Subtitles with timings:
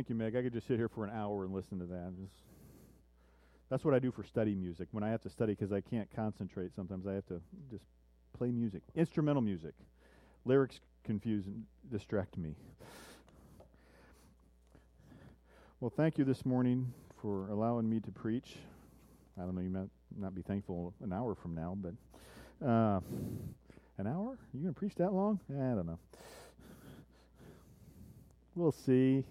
[0.00, 0.34] Thank you, Meg.
[0.34, 2.14] I could just sit here for an hour and listen to that.
[2.18, 2.32] Just,
[3.68, 4.88] that's what I do for study music.
[4.92, 7.84] When I have to study because I can't concentrate, sometimes I have to just
[8.32, 9.74] play music, instrumental music.
[10.46, 12.54] Lyrics confuse and distract me.
[15.80, 18.56] Well, thank you this morning for allowing me to preach.
[19.38, 21.92] I don't know, you might not be thankful an hour from now, but
[22.66, 23.00] uh,
[23.98, 24.38] an hour?
[24.54, 25.40] You going to preach that long?
[25.50, 25.98] I don't know.
[28.54, 29.26] We'll see.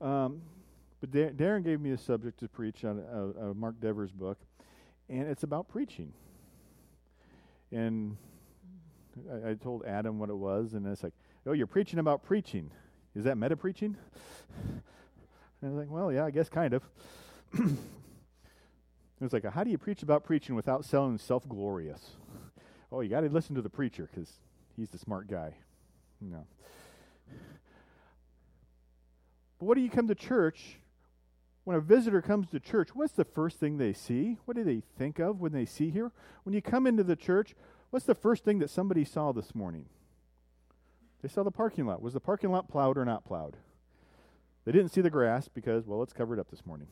[0.00, 0.42] Um,
[1.00, 4.38] but Darren gave me a subject to preach on uh, uh, Mark Dever's book,
[5.08, 6.12] and it's about preaching.
[7.70, 8.16] And
[9.30, 11.12] I, I, told Adam what it was, and it's like,
[11.46, 12.70] oh, you're preaching about preaching.
[13.14, 13.96] Is that meta preaching?
[15.60, 16.82] And I was like, well, yeah, I guess kind of.
[17.52, 17.68] it
[19.18, 22.10] was like, how do you preach about preaching without sounding self glorious?
[22.90, 24.30] Oh, you got to listen to the preacher because
[24.74, 25.54] he's the smart guy.
[26.22, 26.46] No.
[29.58, 30.80] But what do you come to church?
[31.64, 34.38] When a visitor comes to church, what's the first thing they see?
[34.46, 36.12] What do they think of when they see here?
[36.44, 37.54] When you come into the church,
[37.90, 39.86] what's the first thing that somebody saw this morning?
[41.20, 42.00] They saw the parking lot.
[42.00, 43.56] Was the parking lot plowed or not plowed?
[44.64, 46.88] They didn't see the grass because, well, it's covered up this morning.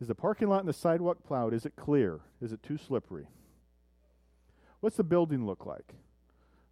[0.00, 1.52] Is the parking lot and the sidewalk plowed?
[1.52, 2.20] Is it clear?
[2.40, 3.26] Is it too slippery?
[4.80, 5.94] What's the building look like?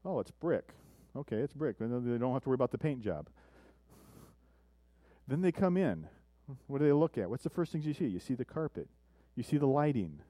[0.05, 0.75] Oh, it's brick.
[1.17, 1.79] Okay, it's brick.
[1.79, 3.29] They don't have to worry about the paint job.
[5.29, 6.07] Then they come in.
[6.67, 7.29] What do they look at?
[7.29, 8.07] What's the first things you see?
[8.07, 8.89] You see the carpet.
[9.35, 10.21] You see the lighting.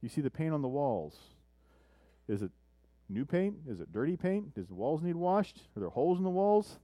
[0.00, 1.16] You see the paint on the walls.
[2.28, 2.50] Is it
[3.08, 3.56] new paint?
[3.68, 4.54] Is it dirty paint?
[4.54, 5.56] Does the walls need washed?
[5.76, 6.78] Are there holes in the walls?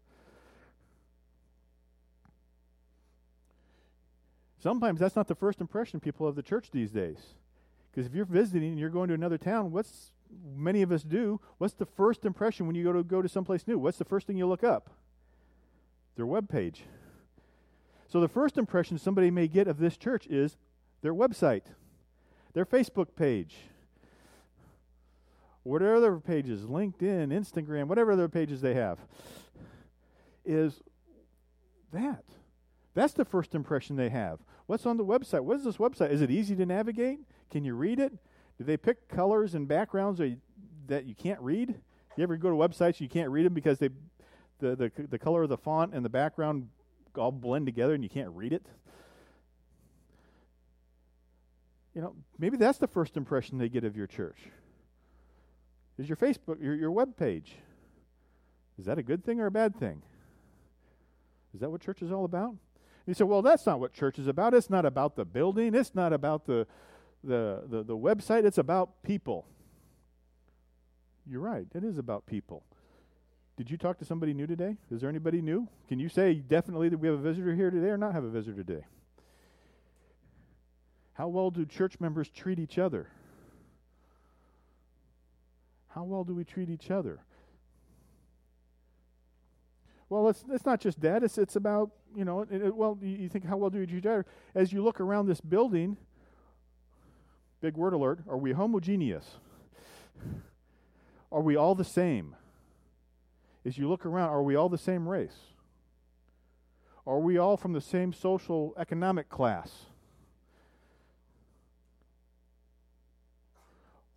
[4.62, 7.19] Sometimes that's not the first impression people have of the church these days.
[7.91, 10.12] Because if you're visiting and you're going to another town, what's
[10.54, 11.41] many of us do?
[11.58, 13.78] What's the first impression when you go to go to someplace new?
[13.78, 14.91] What's the first thing you look up?
[16.16, 16.84] Their web page.
[18.10, 20.56] So the first impression somebody may get of this church is
[21.00, 21.62] their website,
[22.54, 23.56] their Facebook page,
[25.62, 28.99] whatever other pages, LinkedIn, Instagram, whatever other pages they have,
[30.44, 30.82] is
[31.93, 32.25] that.
[32.94, 34.41] That's the first impression they have.
[34.66, 35.43] What's on the website?
[35.43, 36.10] What is this website?
[36.10, 37.20] Is it easy to navigate?
[37.49, 38.12] Can you read it?
[38.59, 40.20] Do they pick colors and backgrounds
[40.88, 41.76] that you can't read?
[42.16, 43.91] You ever go to websites you can't read them because they,
[44.59, 46.69] the, the, the color of the font and the background
[47.16, 48.66] all blend together and you can't read it.
[51.94, 54.38] You know, maybe that's the first impression they get of your church.
[55.99, 57.56] Is your Facebook, your, your web page.
[58.78, 60.03] Is that a good thing or a bad thing?
[61.53, 62.50] Is that what church is all about?
[62.50, 62.59] And
[63.06, 64.54] you say, well, that's not what church is about.
[64.54, 65.75] It's not about the building.
[65.75, 66.66] It's not about the,
[67.25, 68.44] the, the, the website.
[68.44, 69.47] It's about people.
[71.26, 71.66] You're right.
[71.75, 72.65] It is about people.
[73.60, 74.78] Did you talk to somebody new today?
[74.91, 75.69] Is there anybody new?
[75.87, 78.31] Can you say definitely that we have a visitor here today or not have a
[78.31, 78.87] visitor today?
[81.12, 83.09] How well do church members treat each other?
[85.88, 87.20] How well do we treat each other?
[90.09, 91.22] Well, it's, it's not just that.
[91.22, 93.84] It's, it's about, you know, it, it, well, you, you think, how well do we
[93.84, 94.25] treat each other?
[94.54, 95.99] As you look around this building,
[97.60, 99.32] big word alert, are we homogeneous?
[101.31, 102.37] Are we all the same?
[103.65, 105.37] Is you look around, are we all the same race?
[107.06, 109.87] Are we all from the same social economic class?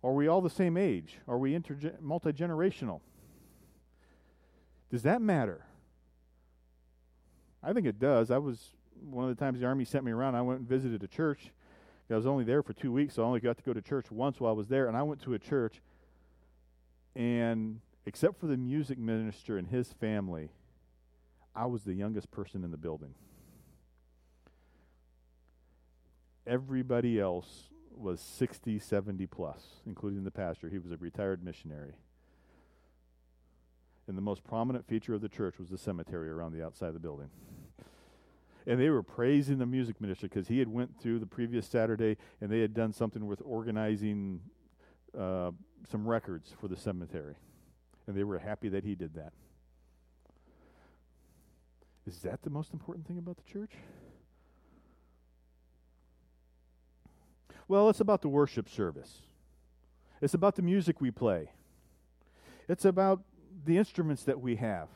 [0.02, 1.18] Are we all the same age?
[1.26, 3.00] Are we interge- multi generational?
[4.90, 5.64] Does that matter?
[7.62, 8.30] I think it does.
[8.30, 10.34] I was one of the times the army sent me around.
[10.34, 11.52] I went and visited a church.
[12.10, 14.10] I was only there for two weeks, so I only got to go to church
[14.10, 14.88] once while I was there.
[14.88, 15.80] And I went to a church,
[17.16, 20.50] and except for the music minister and his family,
[21.54, 23.14] I was the youngest person in the building.
[26.46, 30.68] Everybody else was 60, 70 plus, including the pastor.
[30.68, 31.94] He was a retired missionary.
[34.06, 36.94] And the most prominent feature of the church was the cemetery around the outside of
[36.94, 37.30] the building.
[38.66, 42.16] And they were praising the music minister because he had went through the previous Saturday
[42.40, 44.40] and they had done something with organizing
[45.18, 45.50] uh,
[45.90, 47.36] some records for the cemetery.
[48.06, 49.32] And they were happy that he did that.
[52.06, 53.72] Is that the most important thing about the church?
[57.66, 59.22] Well, it's about the worship service.
[60.20, 61.50] It's about the music we play.
[62.68, 63.22] It's about
[63.64, 64.88] the instruments that we have.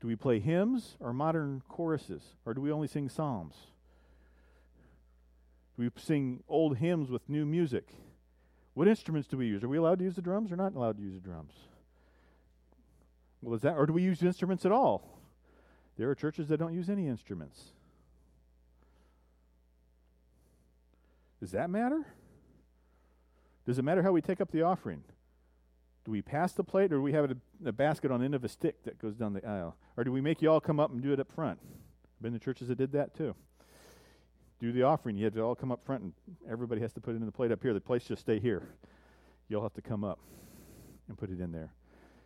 [0.00, 2.22] Do we play hymns or modern choruses?
[2.44, 3.54] Or do we only sing psalms?
[5.76, 7.88] Do we sing old hymns with new music?
[8.74, 9.62] What instruments do we use?
[9.64, 11.52] Are we allowed to use the drums or not allowed to use the drums?
[13.42, 15.18] Well, is that, or do we use instruments at all?
[15.96, 17.72] There are churches that don't use any instruments.
[21.40, 22.06] Does that matter?
[23.66, 25.02] Does it matter how we take up the offering?
[26.04, 27.36] Do we pass the plate, or do we have a,
[27.68, 29.76] a basket on the end of a stick that goes down the aisle?
[29.96, 31.58] Or do we make you all come up and do it up front?
[31.62, 33.34] I've been to churches that did that too.
[34.60, 36.12] Do the offering, you have to all come up front, and
[36.50, 37.72] everybody has to put it in the plate up here.
[37.72, 38.68] The plates just stay here.
[39.48, 40.18] You'll have to come up
[41.08, 41.72] and put it in there.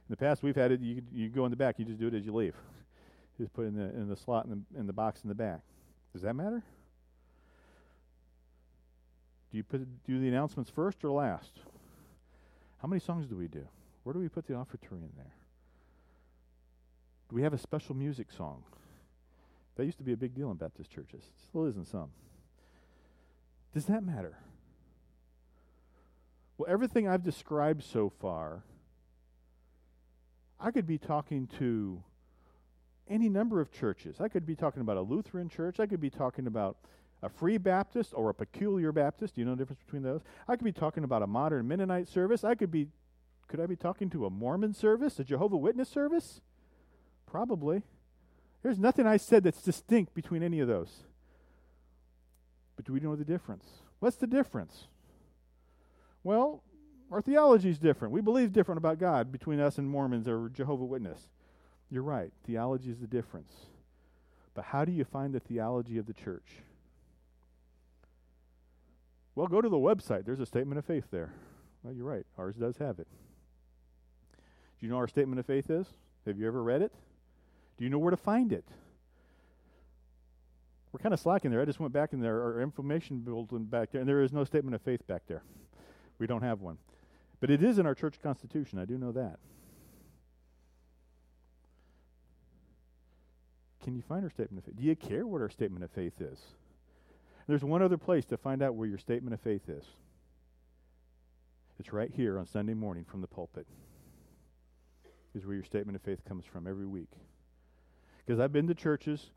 [0.09, 0.81] In the past, we've had it.
[0.81, 1.79] You you go in the back.
[1.79, 2.55] You just do it as you leave.
[3.39, 5.35] Just put it in the in the slot in the in the box in the
[5.35, 5.61] back.
[6.13, 6.63] Does that matter?
[9.51, 11.51] Do you put do the announcements first or last?
[12.81, 13.67] How many songs do we do?
[14.05, 15.35] Where do we put the offertory in there?
[17.31, 18.63] Do we have a special music song?
[19.77, 21.25] That used to be a big deal in Baptist churches.
[21.25, 22.11] It still is in some.
[23.73, 24.39] Does that matter?
[26.57, 28.63] Well, everything I've described so far,
[30.61, 32.03] I could be talking to
[33.09, 34.21] any number of churches.
[34.21, 35.79] I could be talking about a Lutheran church.
[35.79, 36.77] I could be talking about
[37.23, 39.35] a Free Baptist or a Peculiar Baptist.
[39.35, 40.23] Do you know the difference between those?
[40.49, 42.45] I could be talking about a modern Mennonite service.
[42.45, 42.89] I could be,
[43.49, 46.41] could I be talking to a Mormon service, a Jehovah Witness service?
[47.27, 47.83] Probably.
[48.63, 51.05] There's nothing I said that's distinct between any of those.
[52.77, 53.65] But do we know the difference?
[54.01, 54.89] What's the difference?
[56.23, 56.63] Well,
[57.11, 58.13] our theology is different.
[58.13, 61.29] We believe different about God between us and Mormons or Jehovah Witness.
[61.91, 62.33] You're right.
[62.47, 63.53] Theology is the difference.
[64.55, 66.63] But how do you find the theology of the church?
[69.35, 70.25] Well, go to the website.
[70.25, 71.33] There's a statement of faith there.
[71.83, 72.25] Well, you're right.
[72.39, 73.09] Ours does have it.
[74.79, 75.87] Do you know our statement of faith is?
[76.27, 76.93] Have you ever read it?
[77.77, 78.65] Do you know where to find it?
[80.93, 81.61] We're kind of slacking there.
[81.61, 84.45] I just went back in there, our information bulletin back there, and there is no
[84.45, 85.43] statement of faith back there.
[86.19, 86.79] We don't have one.
[87.45, 88.79] But it is in our church constitution.
[88.79, 89.39] I do know that.
[93.83, 94.77] Can you find our statement of faith?
[94.81, 96.39] Do you care what our statement of faith is?
[97.47, 99.85] There's one other place to find out where your statement of faith is.
[101.79, 103.67] It's right here on Sunday morning from the pulpit.
[105.35, 107.11] Is where your statement of faith comes from every week.
[108.25, 109.33] Because I've been to churches,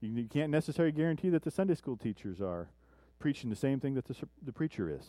[0.00, 2.70] you, you, can't necessarily guarantee that the Sunday school teachers are
[3.20, 5.08] preaching the same thing that the, the preacher is.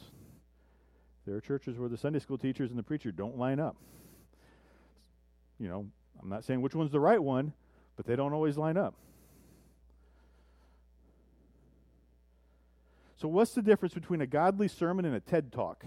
[1.26, 3.76] There are churches where the Sunday school teachers and the preacher don't line up.
[5.60, 5.88] You know,
[6.22, 7.54] I'm not saying which one's the right one,
[7.96, 8.94] but they don't always line up.
[13.18, 15.86] So, what's the difference between a godly sermon and a TED talk?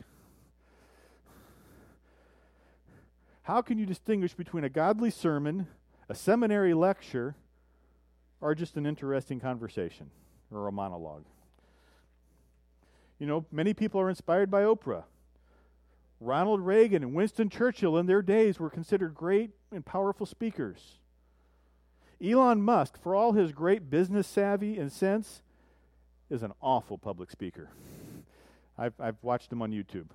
[3.43, 5.69] How can you distinguish between a godly sermon,
[6.09, 7.37] a seminary lecture,
[8.41, 10.11] or just an interesting conversation
[10.51, 11.25] or a monologue?
[13.19, 15.05] You know, many people are inspired by Oprah.
[16.21, 20.99] Ronald Reagan and Winston Churchill in their days were considered great and powerful speakers.
[22.23, 25.43] Elon Musk, for all his great business savvy and sense,
[26.29, 27.71] is an awful public speaker.
[28.79, 30.09] I've, I've watched him on YouTube.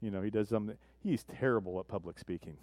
[0.00, 2.56] You know, he does something, he's terrible at public speaking.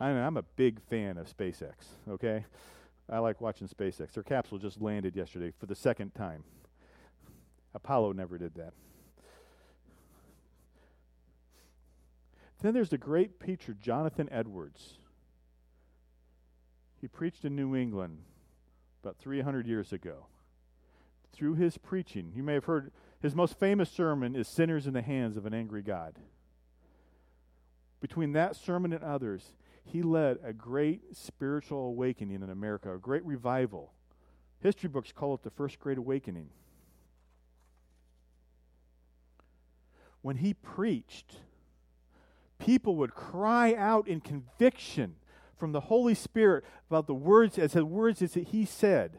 [0.00, 1.72] I mean, I'm a big fan of SpaceX,
[2.08, 2.44] okay?
[3.10, 4.12] I like watching SpaceX.
[4.12, 6.44] Their capsule just landed yesterday for the second time.
[7.74, 8.72] Apollo never did that.
[12.64, 14.94] Then there's the great preacher, Jonathan Edwards.
[16.98, 18.20] He preached in New England
[19.02, 20.28] about 300 years ago
[21.34, 22.32] through his preaching.
[22.34, 22.90] You may have heard
[23.20, 26.18] his most famous sermon is Sinners in the Hands of an Angry God.
[28.00, 29.52] Between that sermon and others,
[29.84, 33.92] he led a great spiritual awakening in America, a great revival.
[34.60, 36.48] History books call it the First Great Awakening.
[40.22, 41.36] When he preached,
[42.58, 45.16] people would cry out in conviction
[45.56, 49.18] from the Holy Spirit about the words as the words as that he said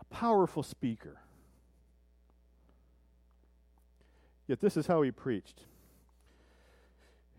[0.00, 1.20] A powerful speaker.
[4.46, 5.62] Yet this is how he preached.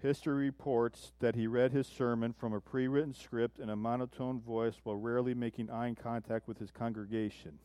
[0.02, 4.40] History reports that he read his sermon from a pre written script in a monotone
[4.40, 7.60] voice while rarely making eye contact with his congregation.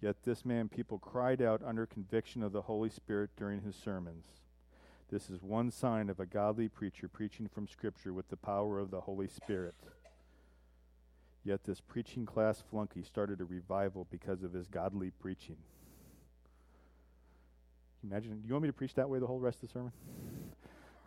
[0.00, 4.26] Yet this man people cried out under conviction of the Holy Spirit during his sermons.
[5.10, 8.90] This is one sign of a godly preacher preaching from Scripture with the power of
[8.90, 9.74] the Holy Spirit.
[11.44, 15.56] Yet this preaching class flunky started a revival because of his godly preaching.
[18.02, 19.92] Imagine, you want me to preach that way the whole rest of the sermon?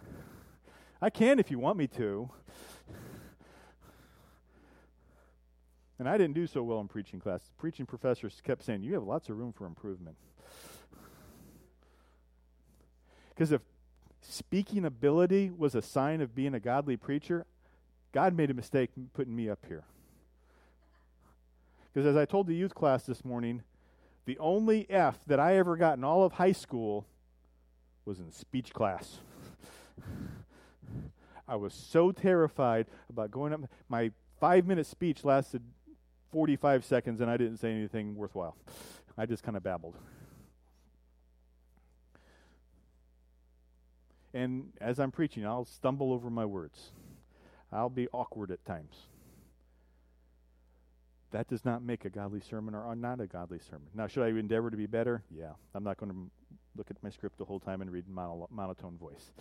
[1.01, 2.29] I can if you want me to.
[5.99, 7.43] And I didn't do so well in preaching class.
[7.43, 10.15] The preaching professors kept saying, You have lots of room for improvement.
[13.29, 13.61] Because if
[14.19, 17.45] speaking ability was a sign of being a godly preacher,
[18.11, 19.85] God made a mistake putting me up here.
[21.93, 23.63] Because as I told the youth class this morning,
[24.25, 27.07] the only F that I ever got in all of high school
[28.03, 29.19] was in speech class.
[31.47, 33.61] I was so terrified about going up.
[33.87, 35.63] My five minute speech lasted
[36.31, 38.55] 45 seconds and I didn't say anything worthwhile.
[39.17, 39.95] I just kind of babbled.
[44.33, 46.91] And as I'm preaching, I'll stumble over my words.
[47.71, 49.07] I'll be awkward at times.
[51.31, 53.87] That does not make a godly sermon or not a godly sermon.
[53.93, 55.23] Now, should I endeavor to be better?
[55.35, 55.51] Yeah.
[55.75, 56.17] I'm not going to
[56.75, 59.31] look at my script the whole time and read in monotone voice.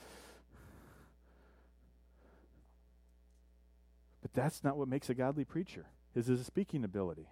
[4.20, 7.28] But that's not what makes a godly preacher is his speaking ability.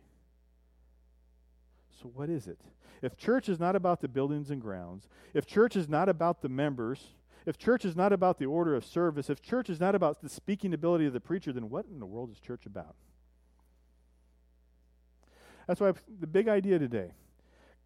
[2.00, 2.61] So, what is it?
[3.02, 6.49] If church is not about the buildings and grounds, if church is not about the
[6.49, 7.14] members,
[7.47, 10.28] if church is not about the order of service, if church is not about the
[10.28, 12.97] speaking ability of the preacher, then what in the world is church about?
[15.66, 17.12] That's why the big idea today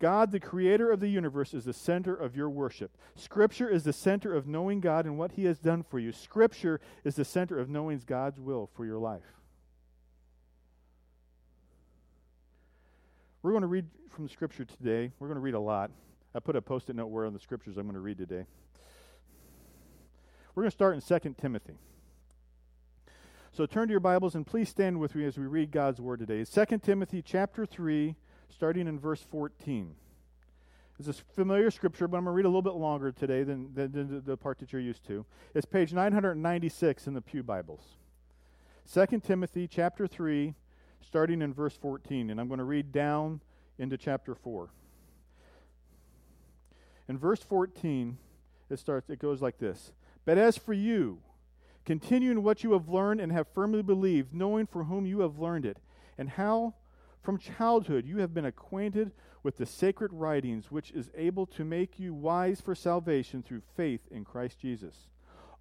[0.00, 2.97] God, the creator of the universe, is the center of your worship.
[3.14, 6.11] Scripture is the center of knowing God and what He has done for you.
[6.11, 9.39] Scripture is the center of knowing God's will for your life.
[13.42, 15.12] We're going to read from the scripture today.
[15.18, 15.90] We're going to read a lot.
[16.35, 18.44] I put a post it note where on the scriptures I'm going to read today.
[20.54, 21.78] We're going to start in 2 Timothy.
[23.52, 26.20] So turn to your Bibles and please stand with me as we read God's word
[26.20, 26.44] today.
[26.44, 28.14] 2 Timothy chapter 3,
[28.50, 29.94] starting in verse 14.
[30.99, 33.73] It's a familiar scripture, but I'm going to read a little bit longer today than,
[33.73, 35.25] than, than the part that you're used to.
[35.54, 37.97] It's page 996 in the Pew Bibles.
[38.92, 40.52] 2 Timothy chapter 3,
[41.07, 43.40] starting in verse 14, and I'm going to read down
[43.78, 44.69] into chapter 4.
[47.09, 48.19] In verse 14,
[48.69, 49.92] it starts it goes like this.
[50.25, 51.19] But as for you,
[51.85, 55.38] continue in what you have learned and have firmly believed, knowing for whom you have
[55.38, 55.78] learned it,
[56.19, 56.75] and how
[57.23, 61.99] from childhood you have been acquainted with the sacred writings, which is able to make
[61.99, 65.09] you wise for salvation through faith in Christ Jesus.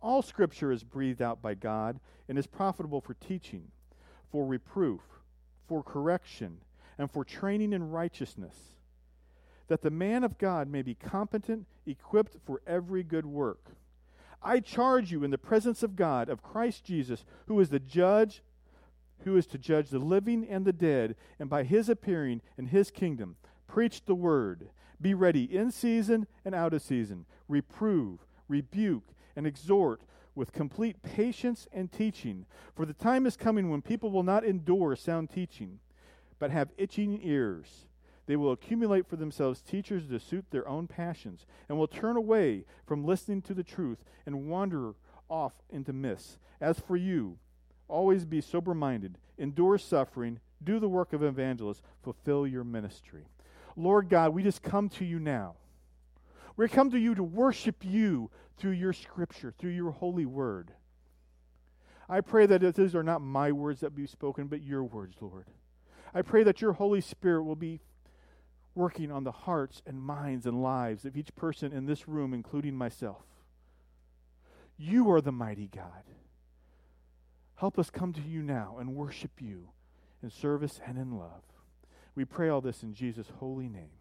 [0.01, 3.72] All scripture is breathed out by God and is profitable for teaching,
[4.31, 5.01] for reproof,
[5.70, 6.58] for correction,
[6.98, 8.56] and for training in righteousness,
[9.68, 13.68] that the man of God may be competent, equipped for every good work.
[14.42, 18.42] I charge you in the presence of God, of Christ Jesus, who is the judge,
[19.26, 22.90] who is to judge the living and the dead, and by his appearing in his
[22.90, 23.36] kingdom,
[23.68, 24.70] preach the word.
[25.00, 27.26] Be ready in season and out of season.
[27.48, 30.02] Reprove, rebuke, and exhort
[30.39, 32.46] with complete patience and teaching.
[32.74, 35.79] For the time is coming when people will not endure sound teaching,
[36.39, 37.88] but have itching ears.
[38.25, 42.63] They will accumulate for themselves teachers to suit their own passions, and will turn away
[42.88, 44.93] from listening to the truth and wander
[45.29, 46.38] off into myths.
[46.62, 47.38] As for you,
[47.89, 53.25] always be sober minded, endure suffering, do the work of evangelists, fulfill your ministry.
[53.75, 55.55] Lord God, we just come to you now.
[56.60, 60.74] We come to you to worship you through your scripture, through your holy word.
[62.10, 65.46] I pray that these are not my words that be spoken, but your words, Lord.
[66.13, 67.80] I pray that your Holy Spirit will be
[68.75, 72.75] working on the hearts and minds and lives of each person in this room, including
[72.75, 73.24] myself.
[74.78, 76.04] You are the mighty God.
[77.56, 79.70] Help us come to you now and worship you
[80.22, 81.44] in service and in love.
[82.16, 83.92] We pray all this in Jesus' holy name.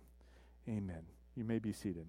[0.69, 1.03] Amen.
[1.37, 2.07] You may be seated.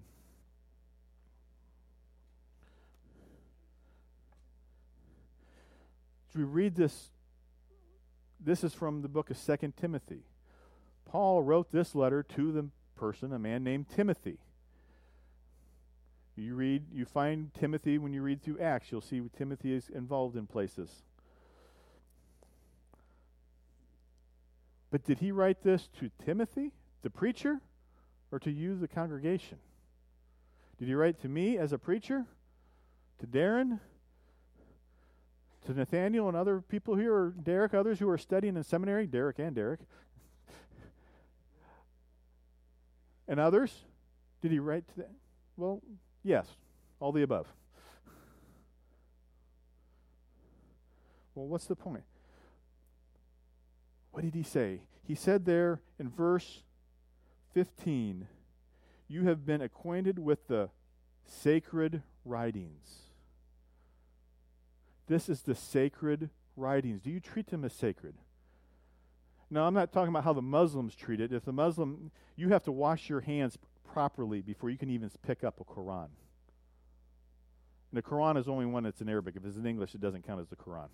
[6.29, 7.09] As we read this,
[8.39, 10.25] this is from the book of Second Timothy.
[11.05, 14.37] Paul wrote this letter to the person, a man named Timothy.
[16.35, 18.91] You read, you find Timothy when you read through Acts.
[18.91, 20.89] You'll see Timothy is involved in places.
[24.91, 26.71] But did he write this to Timothy,
[27.01, 27.59] the preacher,
[28.31, 29.57] or to you, the congregation?
[30.77, 32.25] Did he write to me as a preacher?
[33.19, 33.79] To Darren?
[35.69, 39.39] To Nathaniel and other people here, or Derek, others who are studying in seminary, Derek
[39.39, 39.79] and Derek,
[43.29, 43.71] And others?
[44.41, 45.15] Did he write to them?
[45.55, 45.81] Well,
[46.23, 46.47] yes,
[46.99, 47.47] all the above.
[51.35, 52.05] Well, what's the point?
[54.11, 54.81] What did he say?
[55.03, 56.63] He said there in verse
[57.53, 58.27] 15,
[59.07, 60.69] You have been acquainted with the
[61.23, 63.08] sacred writings.
[65.09, 67.01] This is the sacred writings.
[67.01, 68.13] Do you treat them as sacred?
[69.49, 71.33] No, I'm not talking about how the Muslims treat it.
[71.33, 73.57] If the Muslim, you have to wash your hands
[73.91, 76.09] properly before you can even pick up a Quran.
[77.91, 79.35] And the Quran is only one that's in Arabic.
[79.35, 80.89] If it's in English, it doesn't count as the Quran.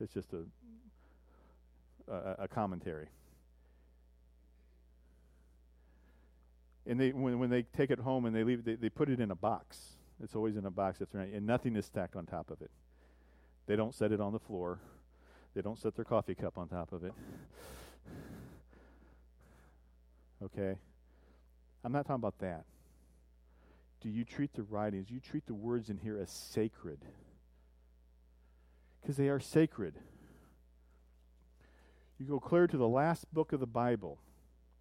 [0.00, 3.06] It's just a, a, a commentary.
[6.86, 9.20] And they, when, when they take it home and they leave, they, they put it
[9.20, 9.78] in a box.
[10.20, 12.70] It's always in a box, that's and nothing is stacked on top of it.
[13.66, 14.78] They don't set it on the floor.
[15.54, 17.12] They don't set their coffee cup on top of it.
[20.42, 20.76] Okay?
[21.84, 22.64] I'm not talking about that.
[24.00, 26.98] Do you treat the writings, you treat the words in here as sacred?
[29.00, 29.94] Because they are sacred.
[32.18, 34.18] You go clear to the last book of the Bible,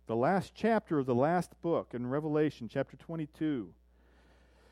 [0.07, 3.73] the last chapter of the last book in Revelation, chapter 22.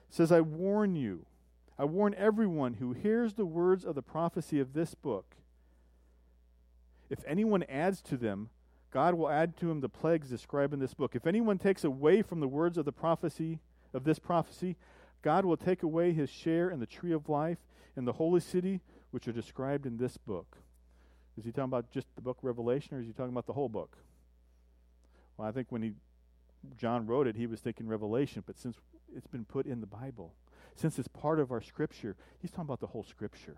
[0.10, 1.26] says, I warn you,
[1.78, 5.36] I warn everyone who hears the words of the prophecy of this book.
[7.10, 8.50] If anyone adds to them,
[8.92, 11.16] God will add to him the plagues described in this book.
[11.16, 13.60] If anyone takes away from the words of the prophecy
[13.94, 14.76] of this prophecy,
[15.22, 17.58] God will take away his share in the tree of life
[17.96, 20.58] in the holy city which are described in this book.
[21.38, 23.70] Is he talking about just the book Revelation or is he talking about the whole
[23.70, 23.98] book?
[25.38, 25.94] Well, I think when he
[26.78, 28.78] John wrote it, he was thinking Revelation, but since
[29.16, 30.34] it's been put in the Bible,
[30.76, 33.58] since it's part of our scripture, he's talking about the whole scripture.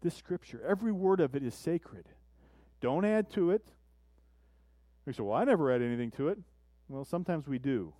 [0.00, 2.06] This scripture, every word of it is sacred.
[2.80, 3.66] Don't add to it.
[5.04, 6.38] We say, well, I never add anything to it.
[6.88, 7.92] Well, sometimes we do.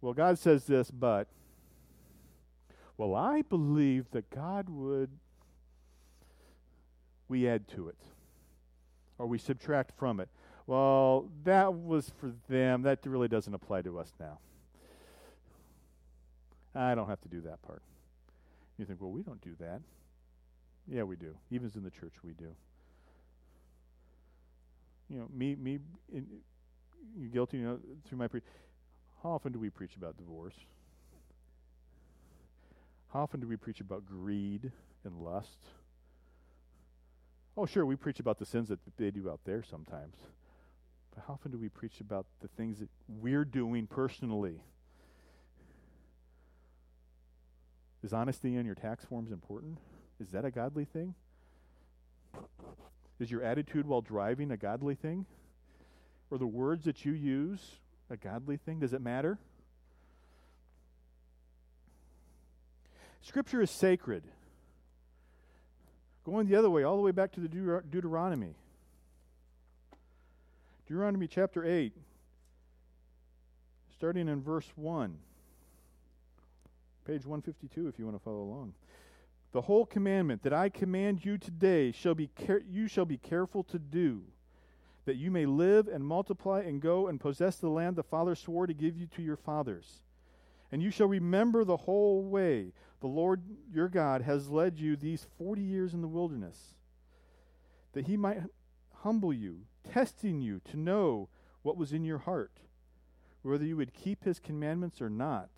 [0.00, 1.28] Well, God says this, but.
[2.96, 5.10] Well, I believe that God would.
[7.28, 7.98] We add to it,
[9.16, 10.28] or we subtract from it.
[10.66, 12.82] Well, that was for them.
[12.82, 14.38] That really doesn't apply to us now.
[16.74, 17.82] I don't have to do that part.
[18.78, 19.80] You think, well, we don't do that.
[20.86, 21.36] Yeah, we do.
[21.50, 22.54] Even in the church, we do
[25.10, 25.80] you know, me, me,
[26.12, 26.26] in,
[27.18, 28.40] you guilty, you know, through my pre.
[29.22, 30.54] How often do we preach about divorce?
[33.12, 34.70] How often do we preach about greed
[35.04, 35.58] and lust?
[37.56, 40.14] Oh, sure, we preach about the sins that they do out there sometimes.
[41.12, 44.62] But how often do we preach about the things that we're doing personally?
[48.02, 49.78] Is honesty on your tax forms important?
[50.20, 51.14] Is that a godly thing?
[53.18, 55.26] Is your attitude while driving a godly thing?
[56.30, 57.60] Or the words that you use
[58.08, 58.80] a godly thing?
[58.80, 59.38] Does it matter?
[63.22, 64.24] Scripture is sacred.
[66.24, 68.54] Going the other way, all the way back to the Deut- Deuteronomy.
[70.86, 71.92] Deuteronomy chapter 8,
[73.94, 75.18] starting in verse 1.
[77.10, 78.72] Page 152 if you want to follow along.
[79.50, 83.64] The whole commandment that I command you today shall be care- you shall be careful
[83.64, 84.22] to do,
[85.06, 88.68] that you may live and multiply and go and possess the land the Father swore
[88.68, 90.02] to give you to your fathers.
[90.70, 93.42] And you shall remember the whole way the Lord
[93.72, 96.76] your God has led you these forty years in the wilderness,
[97.92, 98.44] that he might
[98.98, 101.28] humble you, testing you to know
[101.62, 102.60] what was in your heart,
[103.42, 105.50] whether you would keep his commandments or not.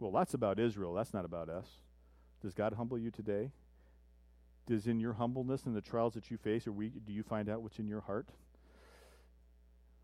[0.00, 0.94] Well, that's about Israel.
[0.94, 1.66] That's not about us.
[2.40, 3.50] Does God humble you today?
[4.66, 7.48] Does in your humbleness and the trials that you face, or we, do you find
[7.48, 8.28] out what's in your heart?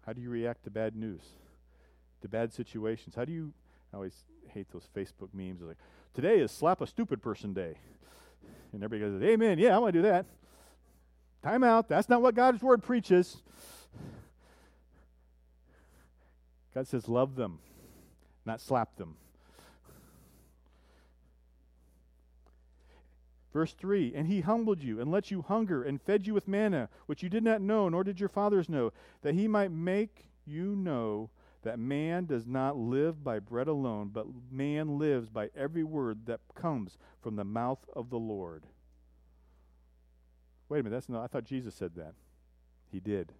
[0.06, 1.22] How do you react to bad news,
[2.22, 3.14] to bad situations?
[3.14, 3.52] How do you?
[3.92, 5.62] I always hate those Facebook memes.
[5.62, 5.76] Like,
[6.12, 7.78] today is slap a stupid person day,
[8.72, 10.26] and everybody goes, "Amen." Yeah, I want to do that.
[11.42, 11.88] Time out.
[11.88, 13.42] That's not what God's word preaches.
[16.74, 17.60] God says, "Love them,
[18.44, 19.16] not slap them."
[23.54, 26.90] Verse 3 And he humbled you and let you hunger and fed you with manna,
[27.06, 30.74] which you did not know, nor did your fathers know, that he might make you
[30.76, 31.30] know
[31.62, 36.40] that man does not live by bread alone, but man lives by every word that
[36.54, 38.64] comes from the mouth of the Lord.
[40.68, 42.14] Wait a minute, that's not, I thought Jesus said that.
[42.90, 43.32] He did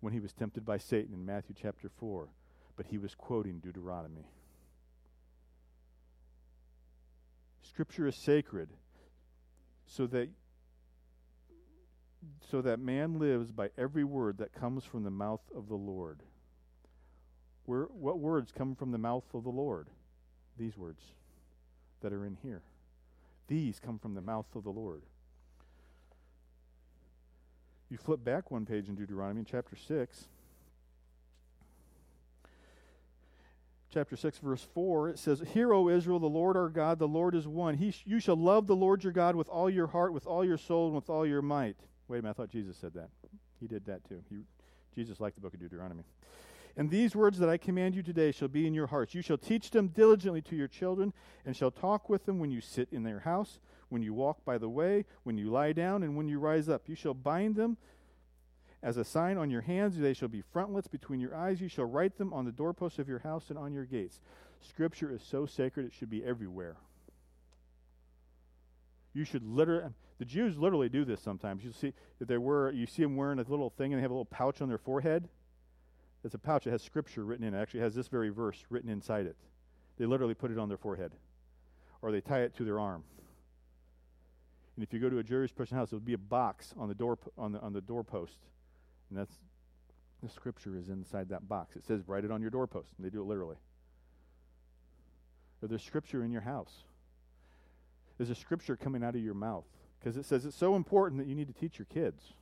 [0.00, 2.28] when he was tempted by Satan in Matthew chapter 4,
[2.76, 4.28] but he was quoting Deuteronomy.
[7.62, 8.68] Scripture is sacred
[9.86, 10.28] so that
[12.50, 16.20] so that man lives by every word that comes from the mouth of the Lord.
[17.64, 19.88] Where, what words come from the mouth of the Lord?
[20.56, 21.02] These words
[22.00, 22.62] that are in here.
[23.48, 25.02] These come from the mouth of the Lord.
[27.90, 30.28] You flip back one page in Deuteronomy, chapter 6.
[33.96, 37.34] Chapter 6, verse 4, it says, Hear, O Israel, the Lord our God, the Lord
[37.34, 37.78] is one.
[37.78, 40.44] He sh- you shall love the Lord your God with all your heart, with all
[40.44, 41.78] your soul, and with all your might.
[42.06, 43.08] Wait a minute, I thought Jesus said that.
[43.58, 44.22] He did that too.
[44.28, 44.40] He,
[44.94, 46.02] Jesus liked the book of Deuteronomy.
[46.76, 49.14] And these words that I command you today shall be in your hearts.
[49.14, 51.14] You shall teach them diligently to your children,
[51.46, 54.58] and shall talk with them when you sit in their house, when you walk by
[54.58, 56.82] the way, when you lie down, and when you rise up.
[56.86, 57.78] You shall bind them
[58.86, 59.98] as a sign on your hands.
[59.98, 61.60] They shall be frontlets between your eyes.
[61.60, 64.20] You shall write them on the doorposts of your house and on your gates.
[64.60, 66.76] Scripture is so sacred, it should be everywhere.
[69.12, 71.64] You should literally, um, the Jews literally do this sometimes.
[71.64, 74.12] You see that they wear, you see them wearing a little thing and they have
[74.12, 75.28] a little pouch on their forehead.
[76.22, 77.58] It's a pouch that has scripture written in it.
[77.58, 77.60] it.
[77.60, 79.36] Actually, has this very verse written inside it.
[79.98, 81.12] They literally put it on their forehead,
[82.02, 83.02] or they tie it to their arm.
[84.76, 86.94] And if you go to a Jewish person's house, there'll be a box on the
[86.94, 88.38] door on the on the doorpost,
[89.08, 89.34] and that's
[90.22, 91.76] the scripture is inside that box.
[91.76, 93.56] It says, "Write it on your doorpost," and they do it literally.
[95.62, 96.84] Or there's scripture in your house.
[98.16, 99.66] There's a scripture coming out of your mouth
[99.98, 102.32] because it says it's so important that you need to teach your kids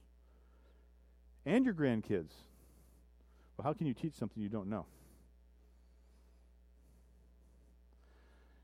[1.45, 2.33] and your grandkids
[3.57, 4.87] well, how can you teach something you don't know?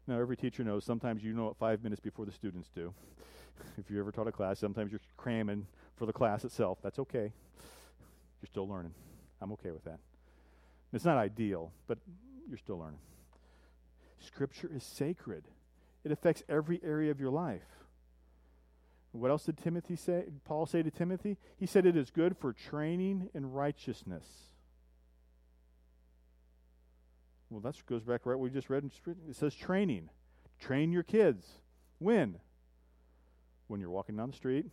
[0.06, 2.92] Now, every teacher knows sometimes you know it five minutes before the students do.
[3.78, 6.78] if you ever taught a class, sometimes you're cramming for the class itself.
[6.82, 7.32] That's okay.
[8.40, 8.94] You're still learning.
[9.40, 9.98] I'm okay with that.
[10.92, 11.98] It's not ideal, but
[12.48, 13.00] you're still learning.
[14.18, 15.44] Scripture is sacred.
[16.04, 17.62] It affects every area of your life.
[19.12, 20.24] What else did Timothy say?
[20.44, 21.36] Paul say to Timothy?
[21.56, 24.24] He said it is good for training in righteousness
[27.50, 28.88] well, that goes back right what we just read.
[29.28, 30.08] It says training.
[30.60, 31.44] Train your kids.
[31.98, 32.38] When?
[33.66, 34.66] When you're walking down the street.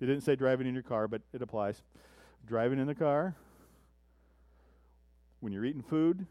[0.00, 1.82] It didn't say driving in your car, but it applies.
[2.46, 3.36] Driving in the car.
[5.40, 6.26] When you're eating food.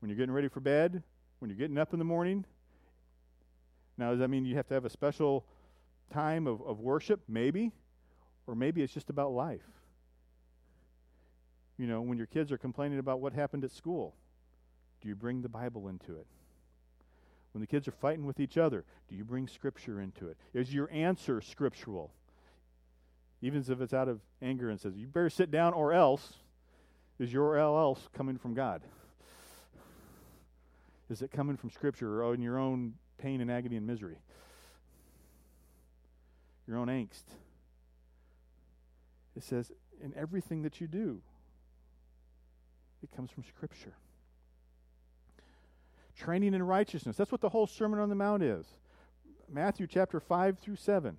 [0.00, 1.02] When you're getting ready for bed.
[1.38, 2.44] When you're getting up in the morning.
[3.96, 5.44] Now, does that mean you have to have a special
[6.12, 7.20] time of, of worship?
[7.28, 7.72] Maybe.
[8.46, 9.62] Or maybe it's just about life.
[11.78, 14.14] You know, when your kids are complaining about what happened at school,
[15.00, 16.26] do you bring the Bible into it?
[17.52, 20.36] When the kids are fighting with each other, do you bring Scripture into it?
[20.52, 22.10] Is your answer scriptural?
[23.44, 26.32] Even if it's out of anger and says, you better sit down or else,
[27.18, 28.80] is your else coming from God?
[31.10, 34.16] Is it coming from Scripture or in your own pain and agony and misery?
[36.66, 37.24] Your own angst?
[39.36, 39.70] It says,
[40.02, 41.20] in everything that you do,
[43.02, 43.92] it comes from Scripture.
[46.16, 47.14] Training in righteousness.
[47.18, 48.64] That's what the whole Sermon on the Mount is.
[49.52, 51.18] Matthew chapter 5 through 7.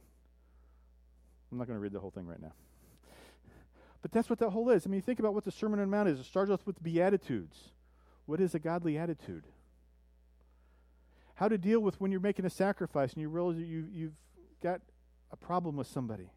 [1.51, 2.53] I'm not going to read the whole thing right now.
[4.01, 4.85] But that's what that whole is.
[4.85, 6.19] I mean, think about what the Sermon on the Mount is.
[6.19, 7.57] It starts off with Beatitudes.
[8.25, 9.45] What is a godly attitude?
[11.35, 14.13] How to deal with when you're making a sacrifice and you realize you, you've
[14.61, 14.81] got
[15.31, 16.29] a problem with somebody.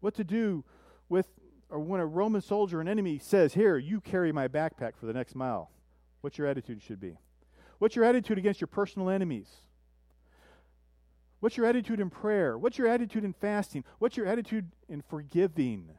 [0.00, 0.64] What to do
[1.08, 1.28] with
[1.70, 5.12] or when a Roman soldier, an enemy, says, Here, you carry my backpack for the
[5.12, 5.70] next mile,
[6.20, 7.18] what your attitude should be.
[7.78, 9.48] What's your attitude against your personal enemies?
[11.44, 12.56] What's your attitude in prayer?
[12.56, 13.84] What's your attitude in fasting?
[13.98, 15.90] What's your attitude in forgiving?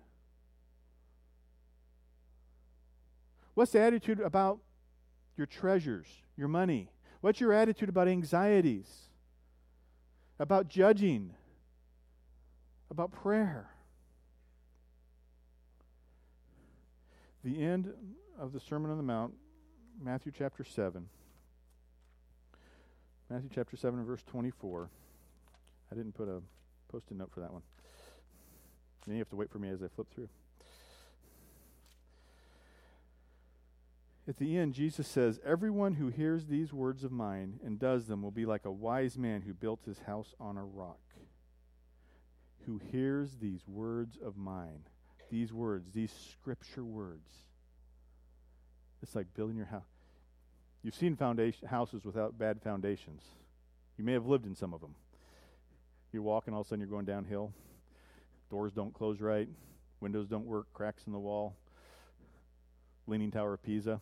[3.54, 4.58] What's the attitude about
[5.38, 6.90] your treasures, your money?
[7.22, 8.88] What's your attitude about anxieties,
[10.40, 11.36] about judging,
[12.90, 13.70] about prayer?
[17.44, 17.94] the end
[18.40, 19.36] of the Sermon on the Mount,
[20.04, 21.08] Matthew chapter 7.
[23.30, 24.90] Matthew chapter 7 verse 24.
[25.92, 26.42] I didn't put a
[26.90, 27.62] post it note for that one.
[29.06, 30.30] Then you have to wait for me as I flip through.
[34.28, 38.24] At the end, Jesus says, Everyone who hears these words of mine and does them
[38.24, 41.00] will be like a wise man who built his house on a rock.
[42.66, 44.86] Who hears these words of mine
[45.30, 47.30] these words, these scripture words.
[49.02, 49.84] It's like building your house.
[50.82, 53.24] You've seen foundation houses without bad foundations.
[53.98, 54.96] You may have lived in some of them.
[56.16, 57.52] You're walking, all of a sudden you're going downhill.
[58.50, 59.50] Doors don't close right.
[60.00, 60.68] Windows don't work.
[60.72, 61.58] Cracks in the wall.
[63.06, 64.00] Leaning Tower of Pisa.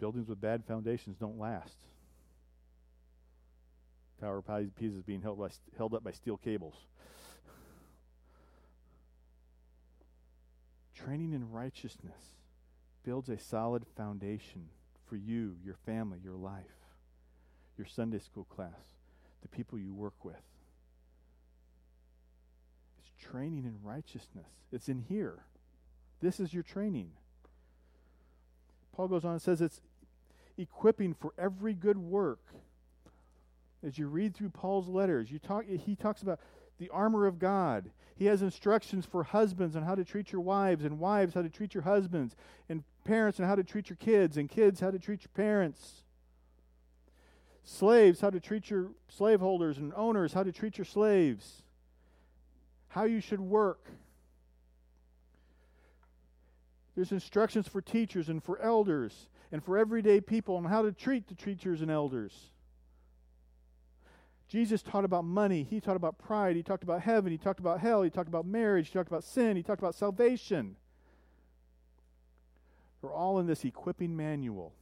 [0.00, 1.74] Buildings with bad foundations don't last.
[4.18, 6.76] Tower of Pisa is being held, by, held up by steel cables.
[10.94, 12.38] Training in righteousness
[13.04, 14.70] builds a solid foundation
[15.04, 16.81] for you, your family, your life,
[17.76, 18.96] your Sunday school class,
[19.42, 20.34] the people you work with.
[22.98, 24.46] It's training in righteousness.
[24.72, 25.44] It's in here.
[26.20, 27.10] This is your training.
[28.94, 29.80] Paul goes on and says it's
[30.58, 32.40] equipping for every good work.
[33.84, 36.38] As you read through Paul's letters, you talk, he talks about
[36.78, 37.90] the armor of God.
[38.14, 41.48] He has instructions for husbands on how to treat your wives, and wives how to
[41.48, 42.36] treat your husbands,
[42.68, 46.04] and parents on how to treat your kids, and kids how to treat your parents.
[47.64, 51.62] Slaves, how to treat your slaveholders, and owners, how to treat your slaves.
[52.88, 53.88] How you should work.
[56.94, 61.28] There's instructions for teachers and for elders and for everyday people on how to treat
[61.28, 62.50] the teachers and elders.
[64.48, 65.66] Jesus taught about money.
[65.68, 66.56] He taught about pride.
[66.56, 67.32] He talked about heaven.
[67.32, 68.02] He talked about hell.
[68.02, 68.88] He talked about marriage.
[68.88, 69.56] He talked about sin.
[69.56, 70.76] He talked about salvation.
[73.00, 74.74] They're all in this equipping manual.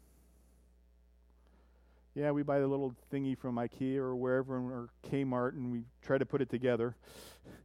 [2.15, 6.19] Yeah, we buy the little thingy from IKEA or wherever, or Kmart, and we try
[6.19, 6.97] to put it together.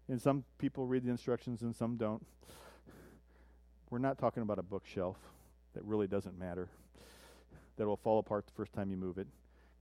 [0.07, 2.23] And some people read the instructions and some don't.
[3.89, 5.17] We're not talking about a bookshelf
[5.73, 6.69] that really doesn't matter,
[7.77, 9.27] that will fall apart the first time you move it,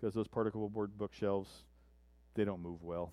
[0.00, 1.50] because those particle board bookshelves
[2.34, 3.12] they don't move well.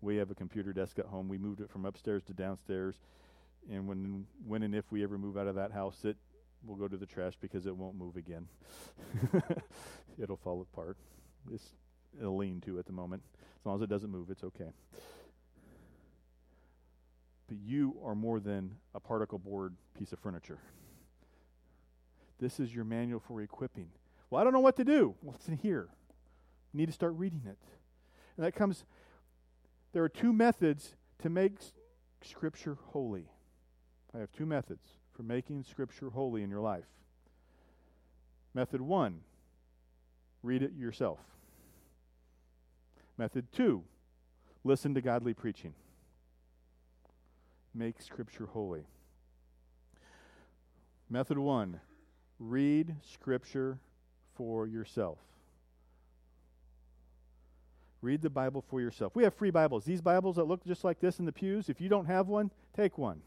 [0.00, 1.28] we have a computer desk at home.
[1.28, 2.94] We moved it from upstairs to downstairs,
[3.70, 6.16] and when when and if we ever move out of that house, it
[6.66, 8.48] will go to the trash because it won't move again.
[10.22, 10.96] It'll fall apart.
[11.52, 11.74] It's
[12.22, 13.22] a lean to at the moment.
[13.60, 14.70] As long as it doesn't move, it's okay.
[17.48, 20.58] But you are more than a particle board piece of furniture.
[22.40, 23.88] This is your manual for equipping.
[24.30, 25.14] Well, I don't know what to do.
[25.20, 25.88] What's in here?
[26.72, 27.58] You need to start reading it.
[28.36, 28.84] And that comes,
[29.92, 31.52] there are two methods to make
[32.22, 33.28] Scripture holy.
[34.14, 36.84] I have two methods for making Scripture holy in your life.
[38.52, 39.20] Method one,
[40.42, 41.18] read it yourself.
[43.16, 43.84] Method two,
[44.64, 45.74] listen to godly preaching.
[47.74, 48.86] Make Scripture holy.
[51.10, 51.80] Method one,
[52.38, 53.78] read Scripture
[54.34, 55.18] for yourself.
[58.00, 59.16] Read the Bible for yourself.
[59.16, 59.84] We have free Bibles.
[59.84, 62.50] These Bibles that look just like this in the pews, if you don't have one,
[62.76, 63.22] take one.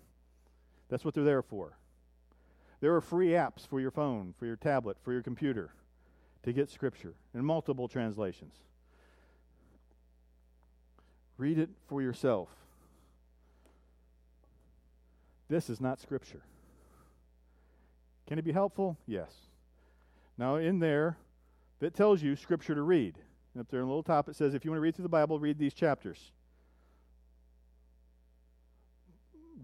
[0.89, 1.77] That's what they're there for.
[2.79, 5.71] There are free apps for your phone, for your tablet, for your computer
[6.43, 8.53] to get Scripture in multiple translations.
[11.37, 12.49] Read it for yourself.
[15.49, 16.41] This is not Scripture.
[18.27, 18.97] Can it be helpful?
[19.05, 19.31] Yes.
[20.37, 21.17] Now, in there,
[21.81, 23.17] it tells you Scripture to read.
[23.59, 25.09] Up there in the little top, it says, if you want to read through the
[25.09, 26.31] Bible, read these chapters.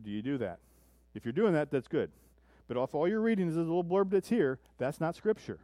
[0.01, 0.59] Do you do that?
[1.13, 2.11] If you're doing that, that's good.
[2.67, 5.59] But if all you're reading is this little blurb that's here, that's not Scripture.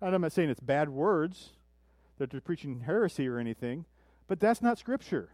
[0.00, 1.50] And I'm not saying it's bad words,
[2.18, 3.84] that they're preaching heresy or anything,
[4.26, 5.30] but that's not Scripture.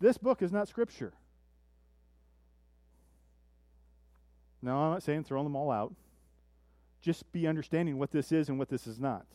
[0.00, 1.14] This book is not Scripture.
[4.62, 5.94] No, I'm not saying throw them all out.
[7.00, 9.26] Just be understanding what this is and what this is not.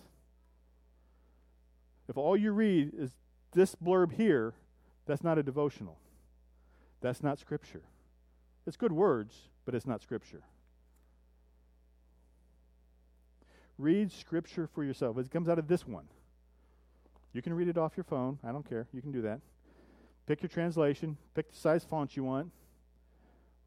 [2.09, 3.11] If all you read is
[3.53, 4.53] this blurb here,
[5.05, 5.97] that's not a devotional.
[6.99, 7.83] That's not Scripture.
[8.67, 10.43] It's good words, but it's not Scripture.
[13.77, 15.17] Read Scripture for yourself.
[15.17, 16.05] It comes out of this one.
[17.33, 18.37] You can read it off your phone.
[18.43, 18.87] I don't care.
[18.93, 19.39] You can do that.
[20.27, 22.51] Pick your translation, pick the size font you want.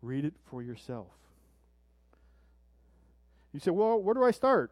[0.02, 1.08] Read it for yourself.
[3.52, 4.70] You say, well, where do I start?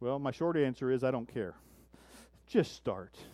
[0.00, 1.54] Well, my short answer is I don't care.
[2.46, 3.16] Just start.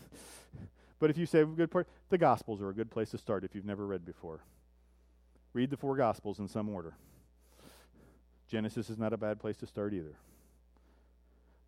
[0.99, 3.57] But if you say good part, the Gospels are a good place to start if
[3.57, 4.45] you've never read before.
[5.53, 6.95] Read the four Gospels in some order.
[8.49, 10.17] Genesis is not a bad place to start either.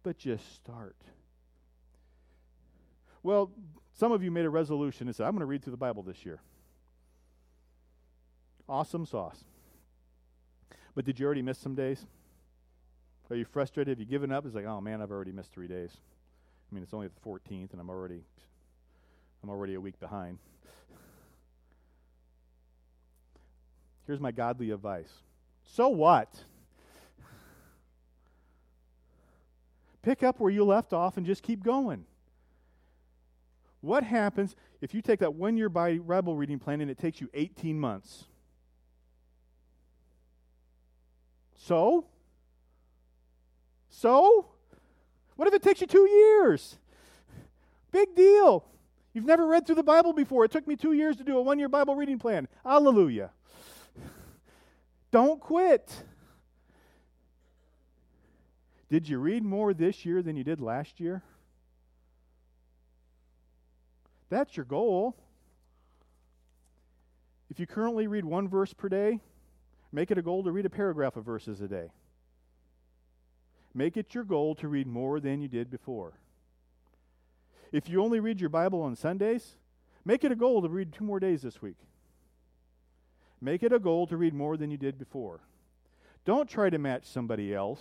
[0.02, 0.96] But just start.
[3.22, 3.50] Well,
[3.94, 6.02] some of you made a resolution and said, I'm going to read through the Bible
[6.02, 6.40] this year.
[8.68, 9.44] Awesome sauce.
[10.94, 12.04] But did you already miss some days?
[13.30, 13.92] Are you frustrated?
[13.92, 14.44] Have you given up?
[14.46, 15.90] It's like, oh man, I've already missed three days.
[16.70, 18.22] I mean, it's only the 14th, and I'm already,
[19.42, 20.38] I'm already a week behind.
[24.06, 25.10] Here's my godly advice.
[25.64, 26.28] So what?
[30.02, 32.04] Pick up where you left off and just keep going.
[33.80, 37.28] What happens if you take that one year Bible reading plan and it takes you
[37.32, 38.24] 18 months?
[41.56, 42.06] So?
[43.88, 44.46] So?
[45.36, 46.76] What if it takes you two years?
[47.90, 48.64] Big deal.
[49.14, 50.44] You've never read through the Bible before.
[50.44, 52.48] It took me two years to do a one year Bible reading plan.
[52.64, 53.30] Hallelujah.
[55.14, 55.92] Don't quit.
[58.90, 61.22] Did you read more this year than you did last year?
[64.28, 65.14] That's your goal.
[67.48, 69.20] If you currently read one verse per day,
[69.92, 71.92] make it a goal to read a paragraph of verses a day.
[73.72, 76.14] Make it your goal to read more than you did before.
[77.70, 79.58] If you only read your Bible on Sundays,
[80.04, 81.76] make it a goal to read two more days this week.
[83.40, 85.40] Make it a goal to read more than you did before.
[86.24, 87.80] Don't try to match somebody else.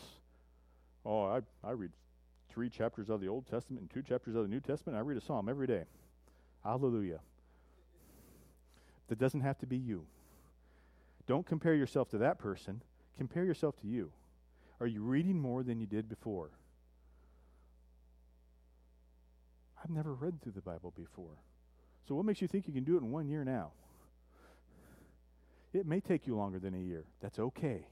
[1.06, 1.92] Oh, I, I read
[2.50, 4.98] three chapters of the Old Testament and two chapters of the New Testament.
[4.98, 5.84] I read a psalm every day.
[6.64, 7.20] Hallelujah.
[9.08, 10.06] That doesn't have to be you.
[11.26, 12.82] Don't compare yourself to that person.
[13.18, 14.12] Compare yourself to you.
[14.80, 16.50] Are you reading more than you did before?
[19.82, 21.38] I've never read through the Bible before.
[22.08, 23.72] So, what makes you think you can do it in one year now?
[25.74, 27.06] It may take you longer than a year.
[27.22, 27.88] That's okay.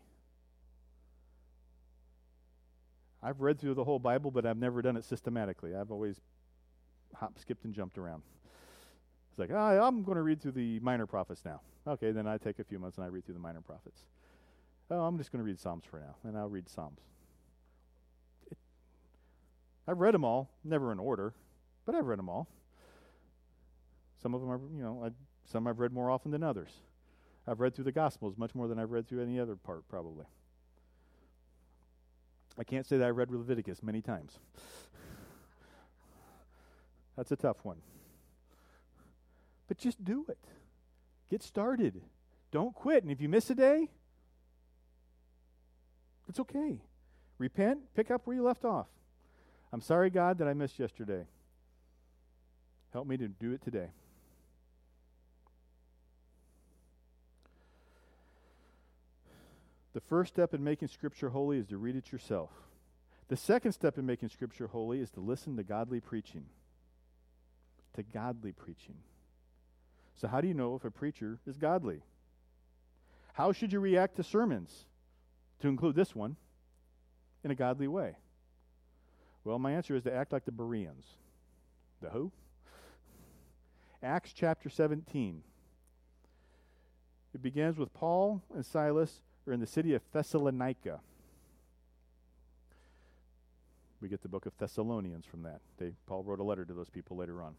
[3.23, 5.75] I've read through the whole Bible, but I've never done it systematically.
[5.75, 6.21] I've always
[7.15, 8.23] hop, skipped, and jumped around.
[9.29, 11.61] It's like, oh, I'm going to read through the minor prophets now.
[11.87, 14.01] Okay, then I take a few months and I read through the minor prophets.
[14.89, 16.99] Oh, I'm just going to read Psalms for now, and I'll read Psalms.
[18.49, 18.57] It,
[19.87, 21.33] I've read them all, never in order,
[21.85, 22.47] but I've read them all.
[24.21, 25.09] Some of them are, you know, I,
[25.49, 26.69] some I've read more often than others.
[27.51, 30.23] I've read through the Gospels much more than I've read through any other part, probably.
[32.57, 34.39] I can't say that I've read Leviticus many times.
[37.17, 37.81] That's a tough one.
[39.67, 40.37] But just do it.
[41.29, 42.01] Get started.
[42.51, 43.03] Don't quit.
[43.03, 43.89] And if you miss a day,
[46.29, 46.79] it's okay.
[47.37, 48.87] Repent, pick up where you left off.
[49.73, 51.25] I'm sorry, God, that I missed yesterday.
[52.93, 53.89] Help me to do it today.
[59.93, 62.49] The first step in making Scripture holy is to read it yourself.
[63.27, 66.45] The second step in making Scripture holy is to listen to godly preaching.
[67.95, 68.95] To godly preaching.
[70.15, 72.03] So, how do you know if a preacher is godly?
[73.33, 74.85] How should you react to sermons,
[75.59, 76.35] to include this one,
[77.43, 78.15] in a godly way?
[79.43, 81.05] Well, my answer is to act like the Bereans.
[82.01, 82.31] The who?
[84.03, 85.43] Acts chapter 17.
[87.33, 90.99] It begins with Paul and Silas are in the city of Thessalonica.
[94.01, 95.61] We get the book of Thessalonians from that.
[95.77, 97.55] They, Paul wrote a letter to those people later on.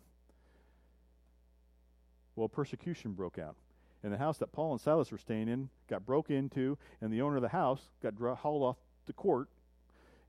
[2.34, 3.56] Well, persecution broke out.
[4.02, 7.22] And the house that Paul and Silas were staying in got broke into, and the
[7.22, 9.48] owner of the house got dra- hauled off to court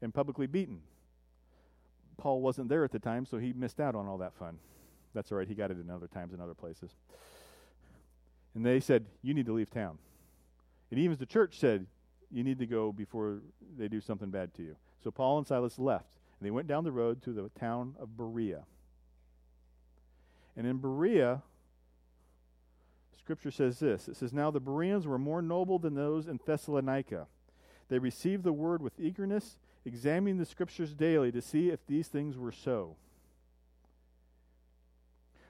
[0.02, 0.82] and publicly beaten.
[2.18, 4.60] Paul wasn't there at the time, so he missed out on all that fun.
[5.16, 6.92] That's all right, he got it in other times in other places.
[8.54, 9.98] And they said, You need to leave town.
[10.94, 11.88] And even the church said,
[12.30, 13.40] You need to go before
[13.80, 14.76] they do something bad to you.
[15.04, 16.06] So Paul and Silas left,
[16.40, 18.66] and they went down the road to the town of Berea.
[20.56, 21.42] And in Berea,
[23.18, 27.26] Scripture says this It says, Now the Bereans were more noble than those in Thessalonica.
[27.90, 32.38] They received the word with eagerness, examining the Scriptures daily to see if these things
[32.38, 32.98] were so.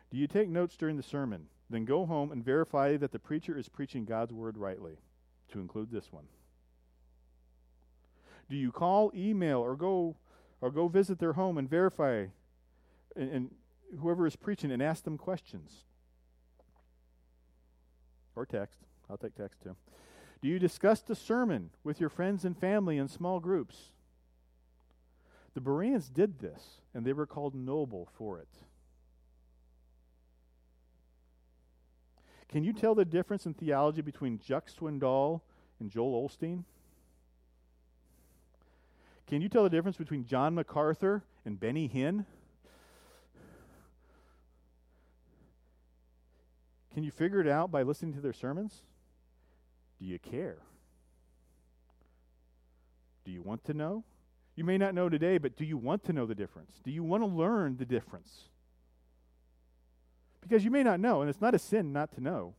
[0.09, 1.47] Do you take notes during the sermon?
[1.69, 4.99] Then go home and verify that the preacher is preaching God's word rightly
[5.53, 6.25] to include this one?
[8.49, 10.15] Do you call, email, or go
[10.61, 12.25] or go visit their home and verify
[13.15, 13.51] and, and
[13.99, 15.85] whoever is preaching and ask them questions?
[18.35, 18.79] Or text.
[19.09, 19.75] I'll take text too.
[20.41, 23.91] Do you discuss the sermon with your friends and family in small groups?
[25.53, 28.49] The Bereans did this, and they were called noble for it.
[32.53, 35.41] Can you tell the difference in theology between Chuck Swindoll
[35.79, 36.65] and Joel Osteen?
[39.25, 42.27] Can you tell the difference between John MacArthur and Benny Hinn?
[46.93, 48.83] Can you figure it out by listening to their sermons?
[49.97, 50.59] Do you care?
[53.25, 54.03] Do you want to know?
[54.55, 56.73] You may not know today, but do you want to know the difference?
[56.83, 58.43] Do you want to learn the difference?
[60.43, 62.53] Because you may not know, and it's not a sin not to know.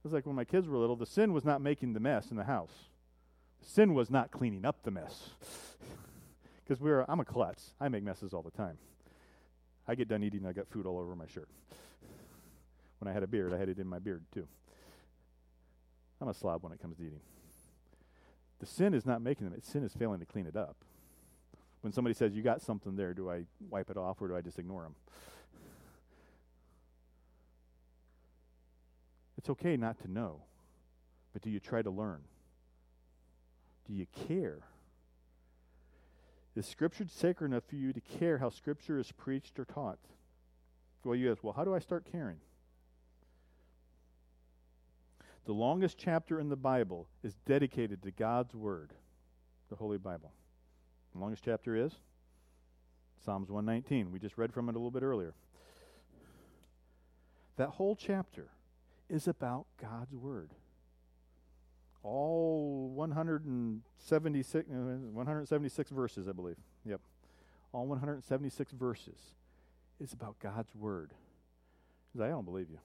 [0.00, 2.30] It was like when my kids were little, the sin was not making the mess
[2.30, 2.72] in the house.
[3.62, 5.30] The sin was not cleaning up the mess.
[6.64, 7.74] Because we're I'm a klutz.
[7.80, 8.76] I make messes all the time.
[9.86, 11.48] I get done eating, I got food all over my shirt.
[12.98, 14.48] When I had a beard, I had it in my beard too.
[16.20, 17.20] I'm a slob when it comes to eating.
[18.58, 20.76] The sin is not making them, the sin is failing to clean it up.
[21.82, 24.40] When somebody says, You got something there, do I wipe it off or do I
[24.40, 24.96] just ignore them?
[29.46, 30.40] It's okay not to know,
[31.32, 32.18] but do you try to learn?
[33.86, 34.58] Do you care?
[36.56, 40.00] Is Scripture sacred enough for you to care how Scripture is preached or taught?
[41.04, 42.38] Well, you ask, well, how do I start caring?
[45.44, 48.94] The longest chapter in the Bible is dedicated to God's Word,
[49.70, 50.32] the Holy Bible.
[51.14, 51.92] The longest chapter is
[53.24, 54.10] Psalms 119.
[54.10, 55.34] We just read from it a little bit earlier.
[57.54, 58.48] That whole chapter
[59.08, 60.50] is about God's Word.
[62.02, 66.56] All 176, uh, 176 verses, I believe.
[66.84, 67.00] Yep.
[67.72, 69.18] All 176 verses
[70.00, 71.10] is about God's Word.
[72.12, 72.78] Because I don't believe you.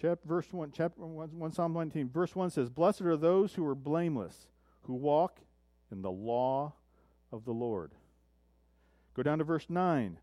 [0.00, 3.64] Chapter, verse 1, chapter 1, 1, Psalm 19, verse 1 says, Blessed are those who
[3.64, 4.46] are blameless,
[4.82, 5.40] who walk
[5.90, 6.74] in the law
[7.32, 7.92] of the Lord.
[9.14, 10.18] Go down to verse 9.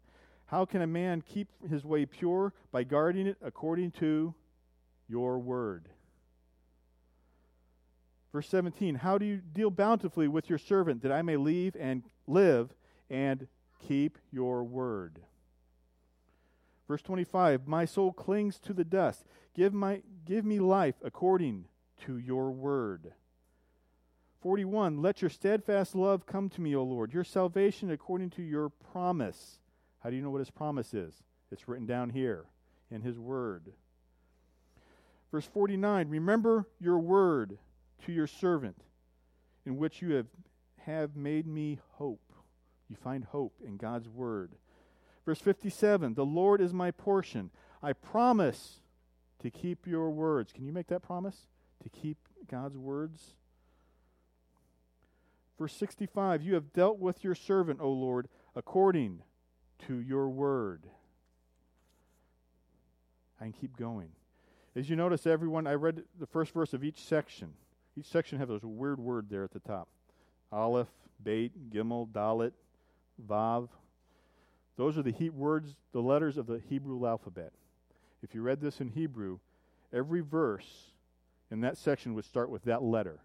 [0.53, 2.53] How can a man keep his way pure?
[2.71, 4.35] By guarding it according to
[5.09, 5.89] your word.
[8.31, 12.03] Verse 17 How do you deal bountifully with your servant, that I may leave and
[12.27, 12.71] live
[13.09, 13.47] and
[13.87, 15.21] keep your word?
[16.87, 19.25] Verse 25 My soul clings to the dust.
[19.55, 21.65] Give, my, give me life according
[22.05, 23.13] to your word.
[24.43, 28.69] 41 Let your steadfast love come to me, O Lord, your salvation according to your
[28.69, 29.57] promise.
[30.03, 31.23] How do you know what his promise is?
[31.51, 32.45] It's written down here
[32.91, 33.71] in his word.
[35.31, 37.57] Verse 49 Remember your word
[38.05, 38.83] to your servant,
[39.65, 40.27] in which you have,
[40.85, 42.33] have made me hope.
[42.89, 44.51] You find hope in God's word.
[45.25, 47.49] Verse 57 The Lord is my portion.
[47.81, 48.81] I promise
[49.41, 50.51] to keep your words.
[50.51, 51.47] Can you make that promise?
[51.83, 52.17] To keep
[52.49, 53.35] God's words?
[55.57, 59.21] Verse 65 You have dealt with your servant, O Lord, according
[59.87, 60.83] to your word.
[63.39, 64.09] I can keep going.
[64.75, 67.53] As you notice, everyone, I read the first verse of each section.
[67.97, 69.87] Each section has a weird word there at the top
[70.51, 70.87] Aleph,
[71.23, 72.51] Beit, Gimel, Dalet,
[73.27, 73.69] Vav.
[74.77, 77.53] Those are the he- words, the letters of the Hebrew alphabet.
[78.23, 79.39] If you read this in Hebrew,
[79.91, 80.91] every verse
[81.51, 83.19] in that section would start with that letter.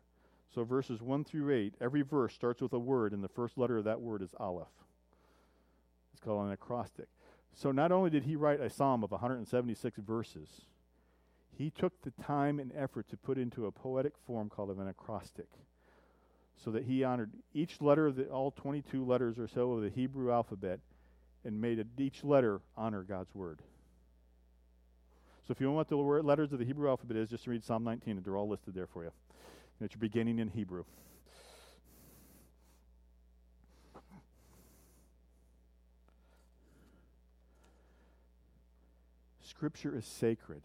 [0.55, 3.79] So verses 1 through 8, every verse starts with a word, and the first letter
[3.79, 4.67] of that word is Aleph.
[6.19, 7.07] It's called an acrostic.
[7.55, 10.49] So not only did he write a psalm of 176 verses,
[11.57, 15.47] he took the time and effort to put into a poetic form called an acrostic
[16.57, 19.91] so that he honored each letter of the, all 22 letters or so of the
[19.91, 20.81] Hebrew alphabet
[21.45, 23.61] and made each letter honor God's word.
[25.47, 27.85] So if you want what the letters of the Hebrew alphabet is, just read Psalm
[27.85, 29.13] 19 and they're all listed there for you.
[29.79, 30.83] And it's beginning in Hebrew.
[39.59, 40.63] Scripture is sacred.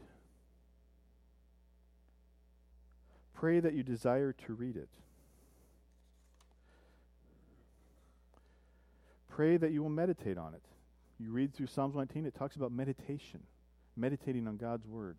[3.34, 4.90] Pray that you desire to read it.
[9.28, 10.62] Pray that you will meditate on it.
[11.20, 13.40] You read through Psalms 19, it talks about meditation,
[13.98, 15.18] meditating on God's Word.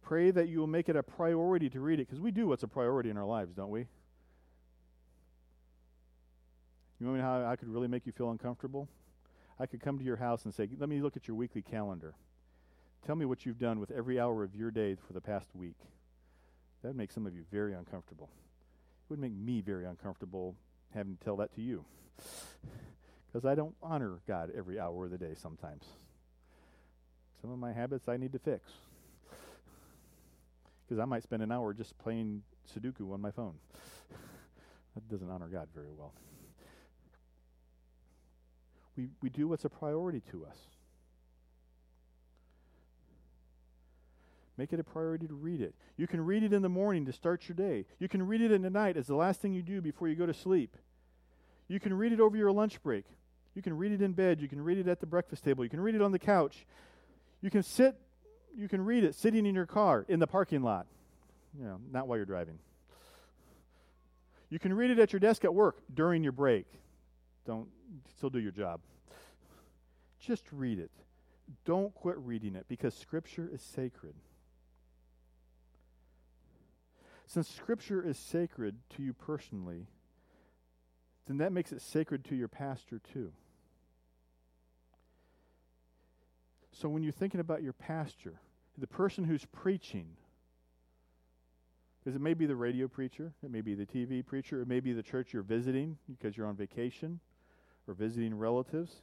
[0.00, 2.62] Pray that you will make it a priority to read it, because we do what's
[2.62, 3.80] a priority in our lives, don't we?
[6.98, 8.88] You know how I could really make you feel uncomfortable?
[9.60, 12.14] I could come to your house and say, Let me look at your weekly calendar.
[13.06, 15.76] Tell me what you've done with every hour of your day for the past week.
[16.80, 18.30] That would make some of you very uncomfortable.
[18.32, 20.54] It would make me very uncomfortable
[20.94, 21.84] having to tell that to you.
[23.26, 25.82] Because I don't honor God every hour of the day sometimes.
[27.40, 28.70] Some of my habits I need to fix.
[30.86, 33.54] Because I might spend an hour just playing Sudoku on my phone.
[34.94, 36.12] that doesn't honor God very well.
[38.96, 40.58] We, we do what's a priority to us.
[44.56, 45.74] Make it a priority to read it.
[45.96, 47.86] You can read it in the morning to start your day.
[47.98, 50.14] You can read it in the night as the last thing you do before you
[50.14, 50.76] go to sleep.
[51.66, 53.04] You can read it over your lunch break.
[53.54, 54.40] You can read it in bed.
[54.40, 55.64] You can read it at the breakfast table.
[55.64, 56.66] You can read it on the couch.
[57.40, 57.96] You can sit,
[58.56, 60.86] you can read it sitting in your car in the parking lot.
[61.58, 62.58] You know, not while you're driving.
[64.50, 66.66] You can read it at your desk at work during your break.
[67.46, 67.68] Don't
[68.16, 68.80] still do your job.
[70.20, 70.90] Just read it.
[71.64, 74.14] Don't quit reading it because Scripture is sacred.
[77.26, 79.86] Since Scripture is sacred to you personally,
[81.26, 83.32] then that makes it sacred to your pastor too.
[86.72, 88.40] So when you're thinking about your pastor,
[88.76, 90.08] the person who's preaching,
[92.04, 94.80] Because it may be the radio preacher, it may be the TV preacher, it may
[94.80, 97.20] be the church you're visiting because you're on vacation
[97.88, 98.96] or visiting relatives.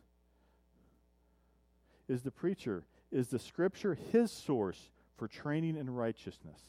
[2.07, 6.59] Is the preacher, is the scripture his source for training in righteousness?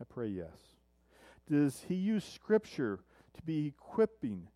[0.00, 0.56] I pray yes.
[1.50, 3.00] Does he use scripture
[3.34, 4.48] to be equipping,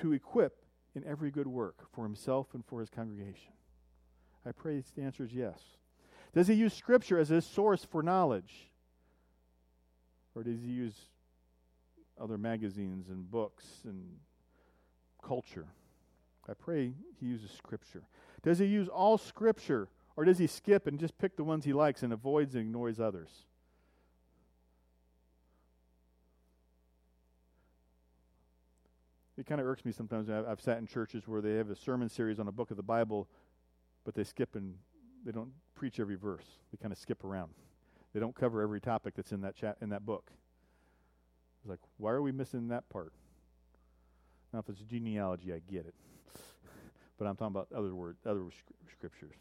[0.00, 0.64] to equip
[0.94, 3.52] in every good work for himself and for his congregation?
[4.46, 5.60] I pray the answer is yes.
[6.34, 8.70] Does he use scripture as his source for knowledge?
[10.34, 10.94] Or does he use
[12.20, 14.18] other magazines and books and
[15.22, 15.66] culture?
[16.48, 18.02] I pray he uses Scripture.
[18.42, 21.72] Does he use all Scripture, or does he skip and just pick the ones he
[21.72, 23.30] likes and avoids and ignores others?
[29.36, 30.30] It kind of irks me sometimes.
[30.30, 32.82] I've sat in churches where they have a sermon series on a book of the
[32.82, 33.28] Bible,
[34.04, 34.74] but they skip and
[35.24, 36.44] they don't preach every verse.
[36.70, 37.50] They kind of skip around.
[38.12, 40.30] They don't cover every topic that's in that chat in that book.
[41.60, 43.12] It's like, why are we missing that part?
[44.52, 45.94] Now, if it's genealogy, I get it,
[47.18, 48.44] but I'm talking about other word, other
[48.92, 49.34] scriptures.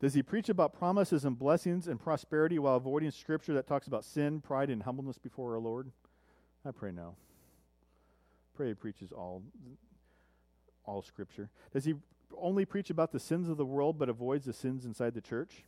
[0.00, 4.04] Does he preach about promises and blessings and prosperity while avoiding scripture that talks about
[4.04, 5.90] sin, pride, and humbleness before our Lord?
[6.64, 7.16] I pray no.
[8.58, 9.44] Pray he preaches all
[10.84, 11.48] all scripture.
[11.72, 11.94] Does he
[12.36, 15.62] only preach about the sins of the world but avoids the sins inside the church?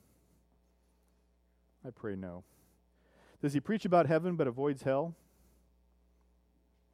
[1.87, 2.43] I pray no.
[3.41, 5.15] Does he preach about heaven but avoids hell?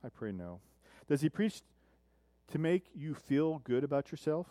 [0.05, 0.61] I pray no.
[1.09, 1.62] Does he preach
[2.49, 4.49] to make you feel good about yourself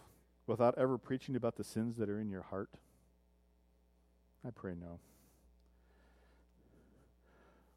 [0.48, 2.72] without ever preaching about the sins that are in your heart?
[4.44, 4.98] I pray no.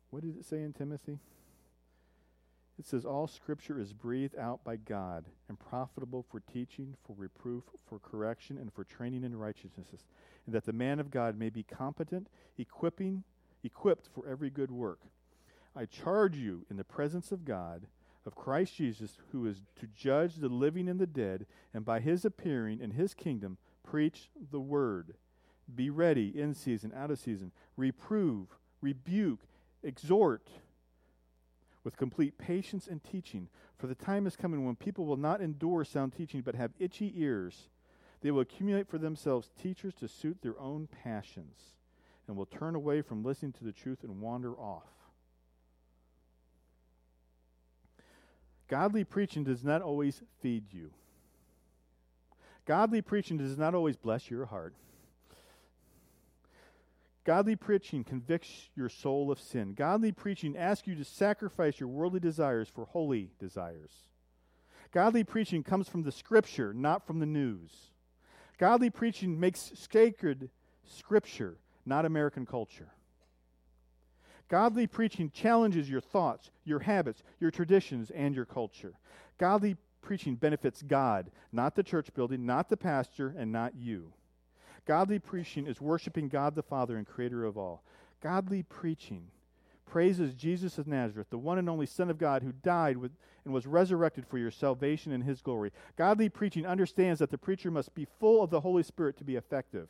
[0.09, 1.19] What did it say in Timothy?
[2.79, 7.65] It says, All scripture is breathed out by God and profitable for teaching, for reproof,
[7.89, 10.07] for correction, and for training in righteousness,
[10.47, 13.25] and that the man of God may be competent, equipping,
[13.65, 15.01] equipped for every good work.
[15.75, 17.87] I charge you in the presence of God,
[18.25, 22.25] of Christ Jesus, who is to judge the living and the dead, and by his
[22.25, 25.15] appearing in his kingdom, preach the word.
[25.75, 27.53] Be ready in season, out of season.
[27.77, 28.49] Reprove,
[28.81, 29.41] rebuke,
[29.83, 30.49] exhort
[31.89, 33.49] with complete patience and teaching.
[33.79, 37.15] For the time is coming when people will not endure sound teaching, but have itchy
[37.17, 37.71] ears.
[38.21, 41.57] They will accumulate for themselves teachers to suit their own passions,
[42.27, 44.83] and will turn away from listening to the truth and wander off.
[48.69, 50.91] Godly preaching does not always feed you.
[52.67, 54.75] Godly preaching does not always bless your heart.
[57.29, 59.75] Godly preaching convicts your soul of sin.
[59.75, 63.91] Godly preaching asks you to sacrifice your worldly desires for holy desires.
[64.93, 67.71] Godly preaching comes from the scripture, not from the news.
[68.57, 70.49] Godly preaching makes sacred
[70.87, 72.95] scripture, not American culture.
[74.49, 78.95] Godly preaching challenges your thoughts, your habits, your traditions, and your culture.
[79.37, 84.15] Godly preaching benefits God, not the church building, not the pastor, and not you.
[84.87, 87.83] Godly preaching is worshiping God the Father and Creator of all.
[88.23, 89.29] Godly preaching
[89.87, 93.13] praises Jesus of Nazareth, the one and only Son of God who died with,
[93.45, 95.73] and was resurrected for your salvation and his glory.
[95.97, 99.37] Godly preaching understands that the preacher must be full of the Holy Spirit to be
[99.37, 99.89] effective.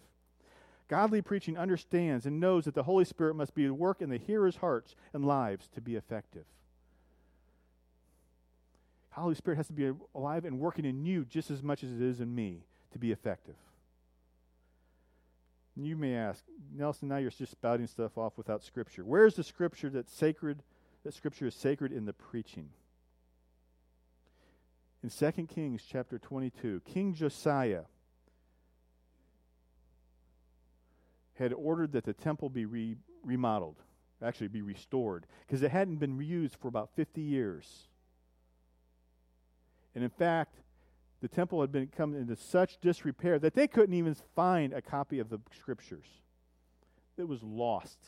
[0.88, 4.16] Godly preaching understands and knows that the Holy Spirit must be at work in the
[4.16, 6.44] hearers' hearts and lives to be effective.
[9.10, 12.00] Holy Spirit has to be alive and working in you just as much as it
[12.00, 12.62] is in me
[12.92, 13.56] to be effective.
[15.80, 16.42] You may ask,
[16.74, 19.04] Nelson, now you're just spouting stuff off without Scripture.
[19.04, 20.64] Where's the Scripture that's sacred,
[21.04, 22.70] that Scripture is sacred in the preaching?
[25.04, 27.82] In 2 Kings chapter 22, King Josiah
[31.34, 33.76] had ordered that the temple be re- remodeled,
[34.20, 37.86] actually be restored, because it hadn't been reused for about 50 years.
[39.94, 40.56] And in fact,
[41.20, 45.18] the temple had been come into such disrepair that they couldn't even find a copy
[45.18, 46.06] of the scriptures.
[47.16, 47.98] It was lost.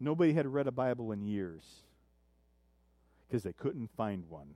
[0.00, 1.62] Nobody had read a Bible in years
[3.28, 4.54] because they couldn't find one.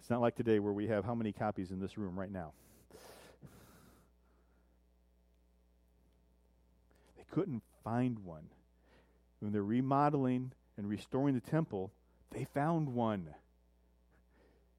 [0.00, 2.52] It's not like today where we have how many copies in this room right now?
[7.16, 8.48] They couldn't find one.
[9.40, 11.92] When they're remodeling and restoring the temple,
[12.30, 13.28] they found one.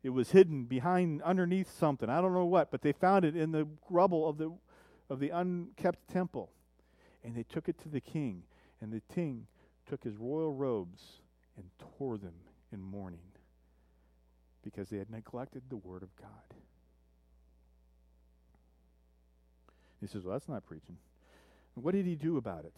[0.02, 2.10] It was hidden behind, underneath something.
[2.10, 4.52] I don't know what, but they found it in the rubble of the,
[5.10, 6.52] of the unkept temple.
[7.24, 8.44] And they took it to the king.
[8.82, 9.48] And the king
[9.86, 11.20] took his royal robes
[11.58, 11.66] and
[11.98, 12.36] tore them
[12.72, 13.20] in mourning
[14.64, 16.30] because they had neglected the word of God.
[20.00, 20.98] He says, Well, that's not preaching.
[21.76, 22.74] what did he do about it?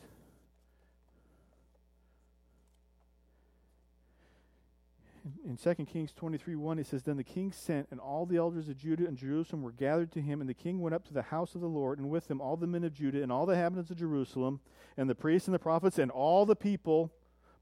[5.45, 8.69] In 2 Kings 23 1, it says, Then the king sent, and all the elders
[8.69, 11.21] of Judah and Jerusalem were gathered to him, and the king went up to the
[11.21, 13.53] house of the Lord, and with him all the men of Judah, and all the
[13.53, 14.61] inhabitants of Jerusalem,
[14.97, 17.13] and the priests and the prophets, and all the people,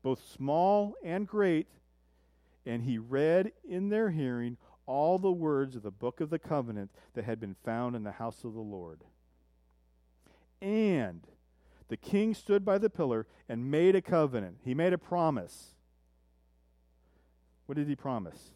[0.03, 1.67] both small and great.
[2.65, 6.91] And he read in their hearing all the words of the book of the covenant
[7.13, 9.03] that had been found in the house of the Lord.
[10.61, 11.27] And
[11.89, 14.57] the king stood by the pillar and made a covenant.
[14.63, 15.73] He made a promise
[17.69, 18.55] what did he promise?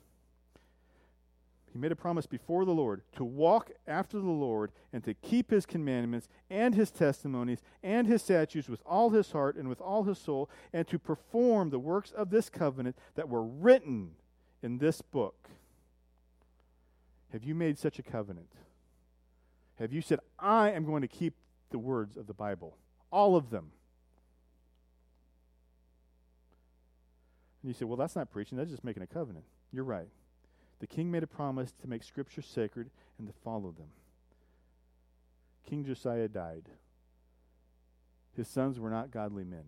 [1.71, 5.51] He made a promise before the Lord to walk after the Lord and to keep
[5.51, 10.05] his commandments and his testimonies and his statutes with all his heart and with all
[10.05, 14.13] his soul, and to perform the works of this covenant that were written
[14.63, 15.47] in this book.
[17.31, 18.51] Have you made such a covenant?
[19.75, 21.35] Have you said, I am going to keep
[21.69, 22.77] the words of the Bible?
[23.11, 23.73] All of them.
[27.63, 29.45] And you say, well, that's not preaching, that's just making a covenant.
[29.71, 30.09] You're right.
[30.79, 33.87] The king made a promise to make Scripture sacred and to follow them.
[35.67, 36.67] King Josiah died.
[38.35, 39.63] His sons were not godly men.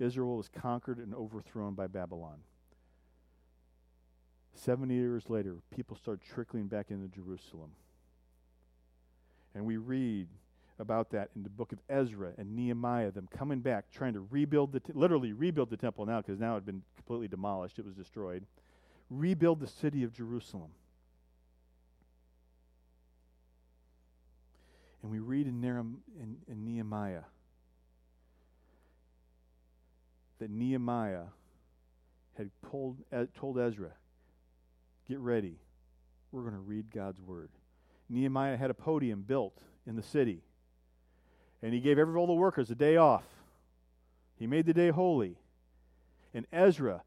[0.00, 2.38] Israel was conquered and overthrown by Babylon.
[4.54, 7.70] Seventy years later, people started trickling back into Jerusalem.
[9.54, 10.26] And we read
[10.78, 14.72] about that in the book of Ezra and Nehemiah, them coming back, trying to rebuild
[14.72, 17.94] the, literally rebuild the temple now, because now it had been completely demolished, it was
[17.94, 18.44] destroyed.
[19.10, 20.70] Rebuild the city of Jerusalem.
[25.02, 27.22] And we read in, in, in Nehemiah
[30.38, 31.24] that Nehemiah
[32.36, 33.90] had told, uh, told Ezra,
[35.08, 35.56] Get ready.
[36.30, 37.48] We're going to read God's word.
[38.10, 40.42] Nehemiah had a podium built in the city
[41.62, 43.24] and he gave every all the workers a day off.
[44.36, 45.36] He made the day holy.
[46.32, 47.02] And Ezra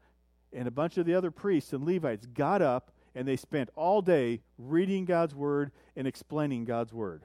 [0.52, 4.02] and a bunch of the other priests and Levites got up and they spent all
[4.02, 7.22] day reading God's word and explaining God's word.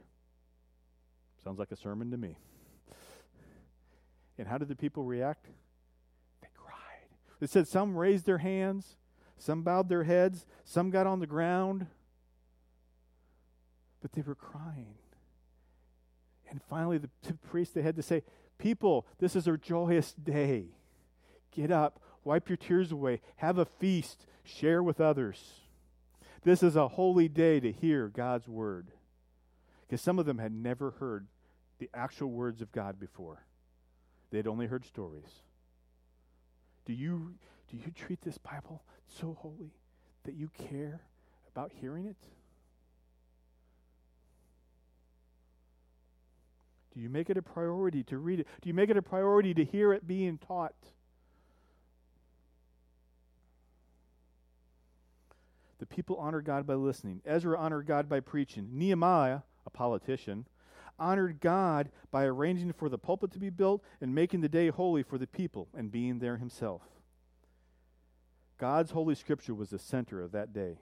[1.43, 2.37] Sounds like a sermon to me.
[4.37, 5.47] And how did the people react?
[6.41, 7.09] They cried.
[7.41, 8.97] It said some raised their hands,
[9.37, 11.87] some bowed their heads, some got on the ground,
[14.01, 14.95] but they were crying.
[16.49, 17.09] And finally, the,
[17.49, 18.23] priest, they had to say,
[18.57, 20.65] People, this is a joyous day.
[21.51, 25.61] Get up, wipe your tears away, have a feast, share with others.
[26.43, 28.87] This is a holy day to hear God's word.
[29.81, 31.27] Because some of them had never heard
[31.79, 33.45] the actual words of God before,
[34.31, 35.43] they'd only heard stories.
[36.85, 37.35] Do you,
[37.69, 38.81] do you treat this Bible
[39.19, 39.73] so holy
[40.23, 41.01] that you care
[41.51, 42.17] about hearing it?
[46.97, 48.47] Do you make it a priority to read it?
[48.59, 50.73] Do you make it a priority to hear it being taught?
[55.77, 57.21] The people honor God by listening.
[57.23, 58.69] Ezra honored God by preaching.
[58.71, 60.47] Nehemiah, a politician,
[60.97, 65.03] honored God by arranging for the pulpit to be built and making the day holy
[65.03, 66.81] for the people and being there himself.
[68.57, 70.79] God's holy scripture was the center of that day.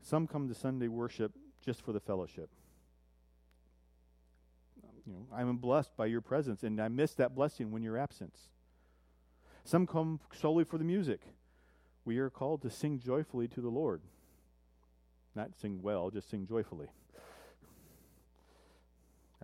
[0.00, 1.32] Some come to Sunday worship
[1.62, 2.48] just for the fellowship
[5.06, 8.34] you know, I'm blessed by your presence, and I miss that blessing when you're absent.
[9.64, 11.20] Some come solely for the music.
[12.04, 14.02] We are called to sing joyfully to the Lord.
[15.34, 16.88] Not sing well, just sing joyfully.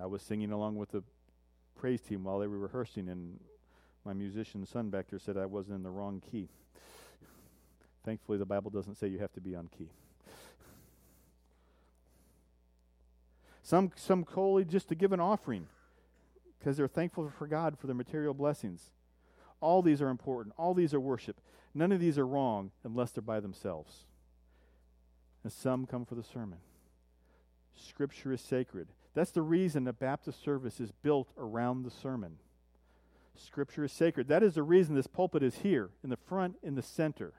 [0.01, 1.03] I was singing along with the
[1.77, 3.41] praise team while they were rehearsing, and
[4.05, 6.49] my musician son back there said I wasn't in the wrong key.
[8.05, 9.91] Thankfully, the Bible doesn't say you have to be on key.
[13.71, 15.69] Some, some solely just to give an offering
[16.59, 18.91] because they're thankful for God for their material blessings.
[19.61, 20.57] All these are important.
[20.59, 21.41] All these are worship.
[21.73, 24.07] None of these are wrong unless they're by themselves.
[25.45, 26.59] And some come for the sermon.
[27.77, 28.89] Scripture is sacred.
[29.15, 32.39] That's the reason a Baptist service is built around the sermon.
[33.37, 34.27] Scripture is sacred.
[34.27, 37.35] That is the reason this pulpit is here, in the front, in the center.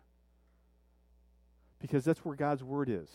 [1.82, 3.10] Because that's where God's Word is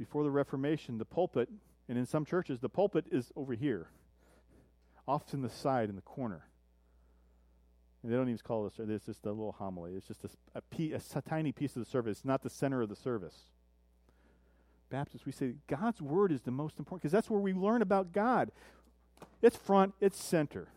[0.00, 1.50] before the Reformation, the pulpit,
[1.86, 3.88] and in some churches, the pulpit is over here,
[5.06, 6.46] off to the side in the corner.
[8.02, 9.92] And they don't even call it a It's just a little homily.
[9.92, 12.18] It's just a tiny piece of the service.
[12.18, 13.50] It's not the center of the service.
[14.88, 18.10] Baptists, we say God's word is the most important because that's where we learn about
[18.10, 18.52] God.
[19.42, 20.68] It's front, it's center.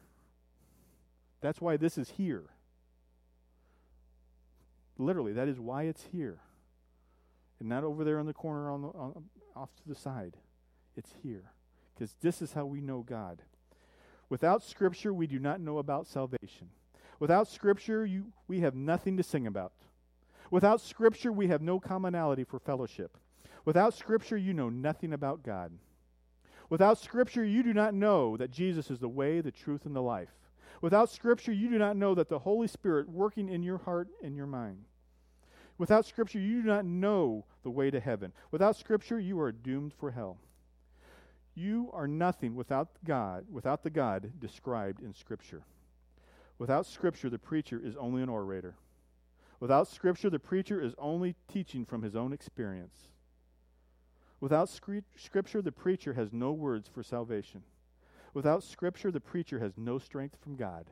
[1.39, 2.49] That's why this is here.
[4.97, 6.39] Literally, that is why it's here.
[7.63, 9.23] And not over there in the corner on the, on,
[9.55, 10.35] off to the side.
[10.97, 11.45] It's here.
[11.95, 13.41] Because this is how we know God.
[14.27, 16.67] Without Scripture, we do not know about salvation.
[17.19, 19.71] Without Scripture, you, we have nothing to sing about.
[20.51, 23.17] Without Scripture, we have no commonality for fellowship.
[23.63, 25.71] Without Scripture, you know nothing about God.
[26.69, 30.01] Without Scripture, you do not know that Jesus is the way, the truth, and the
[30.01, 30.33] life.
[30.81, 34.35] Without Scripture, you do not know that the Holy Spirit working in your heart and
[34.35, 34.83] your mind.
[35.77, 38.31] Without Scripture, you do not know the way to heaven.
[38.51, 40.37] Without Scripture, you are doomed for hell.
[41.55, 45.63] You are nothing without God, without the God described in Scripture.
[46.57, 48.75] Without Scripture, the preacher is only an orator.
[49.59, 53.09] Without Scripture, the preacher is only teaching from his own experience.
[54.39, 57.63] Without Scripture, the preacher has no words for salvation.
[58.33, 60.89] Without Scripture, the preacher has no strength from God.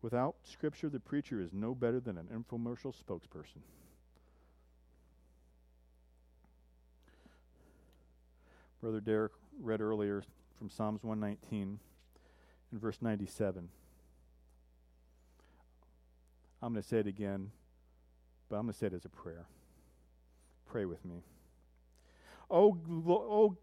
[0.00, 3.62] Without Scripture, the preacher is no better than an infomercial spokesperson.
[8.80, 10.22] Brother Derek read earlier
[10.56, 11.80] from Psalms 119
[12.72, 13.68] in verse 97.
[16.62, 17.50] I'm going to say it again,
[18.48, 19.46] but I'm going to say it as a prayer.
[20.66, 21.22] Pray with me.
[22.50, 22.78] Oh,
[23.08, 23.56] oh,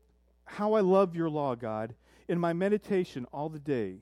[0.45, 1.95] how I love your law, God.
[2.27, 4.01] In my meditation all the day,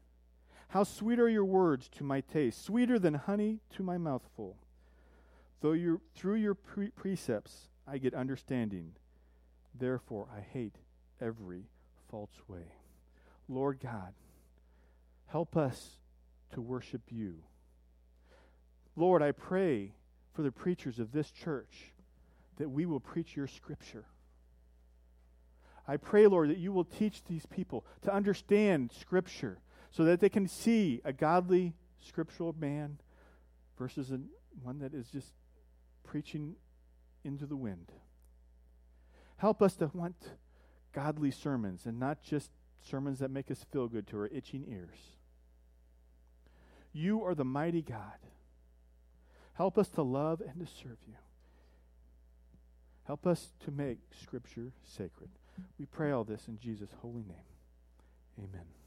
[0.71, 4.55] How sweet are your words to my taste, sweeter than honey to my mouthful.
[5.59, 8.93] Though you through your pre- precepts I get understanding,
[9.77, 10.77] therefore I hate
[11.19, 11.65] every
[12.09, 12.71] false way.
[13.49, 14.13] Lord God,
[15.27, 15.99] help us
[16.53, 17.43] to worship you.
[18.95, 19.91] Lord, I pray
[20.33, 21.91] for the preachers of this church
[22.59, 24.05] that we will preach your scripture.
[25.85, 29.59] I pray, Lord, that you will teach these people to understand scripture
[29.91, 32.97] so that they can see a godly scriptural man
[33.77, 34.19] versus a,
[34.63, 35.33] one that is just
[36.03, 36.55] preaching
[37.23, 37.91] into the wind.
[39.37, 40.15] Help us to want
[40.93, 44.97] godly sermons and not just sermons that make us feel good to our itching ears.
[46.93, 48.19] You are the mighty God.
[49.53, 51.15] Help us to love and to serve you.
[53.05, 55.29] Help us to make Scripture sacred.
[55.79, 57.47] We pray all this in Jesus' holy name.
[58.39, 58.80] Amen.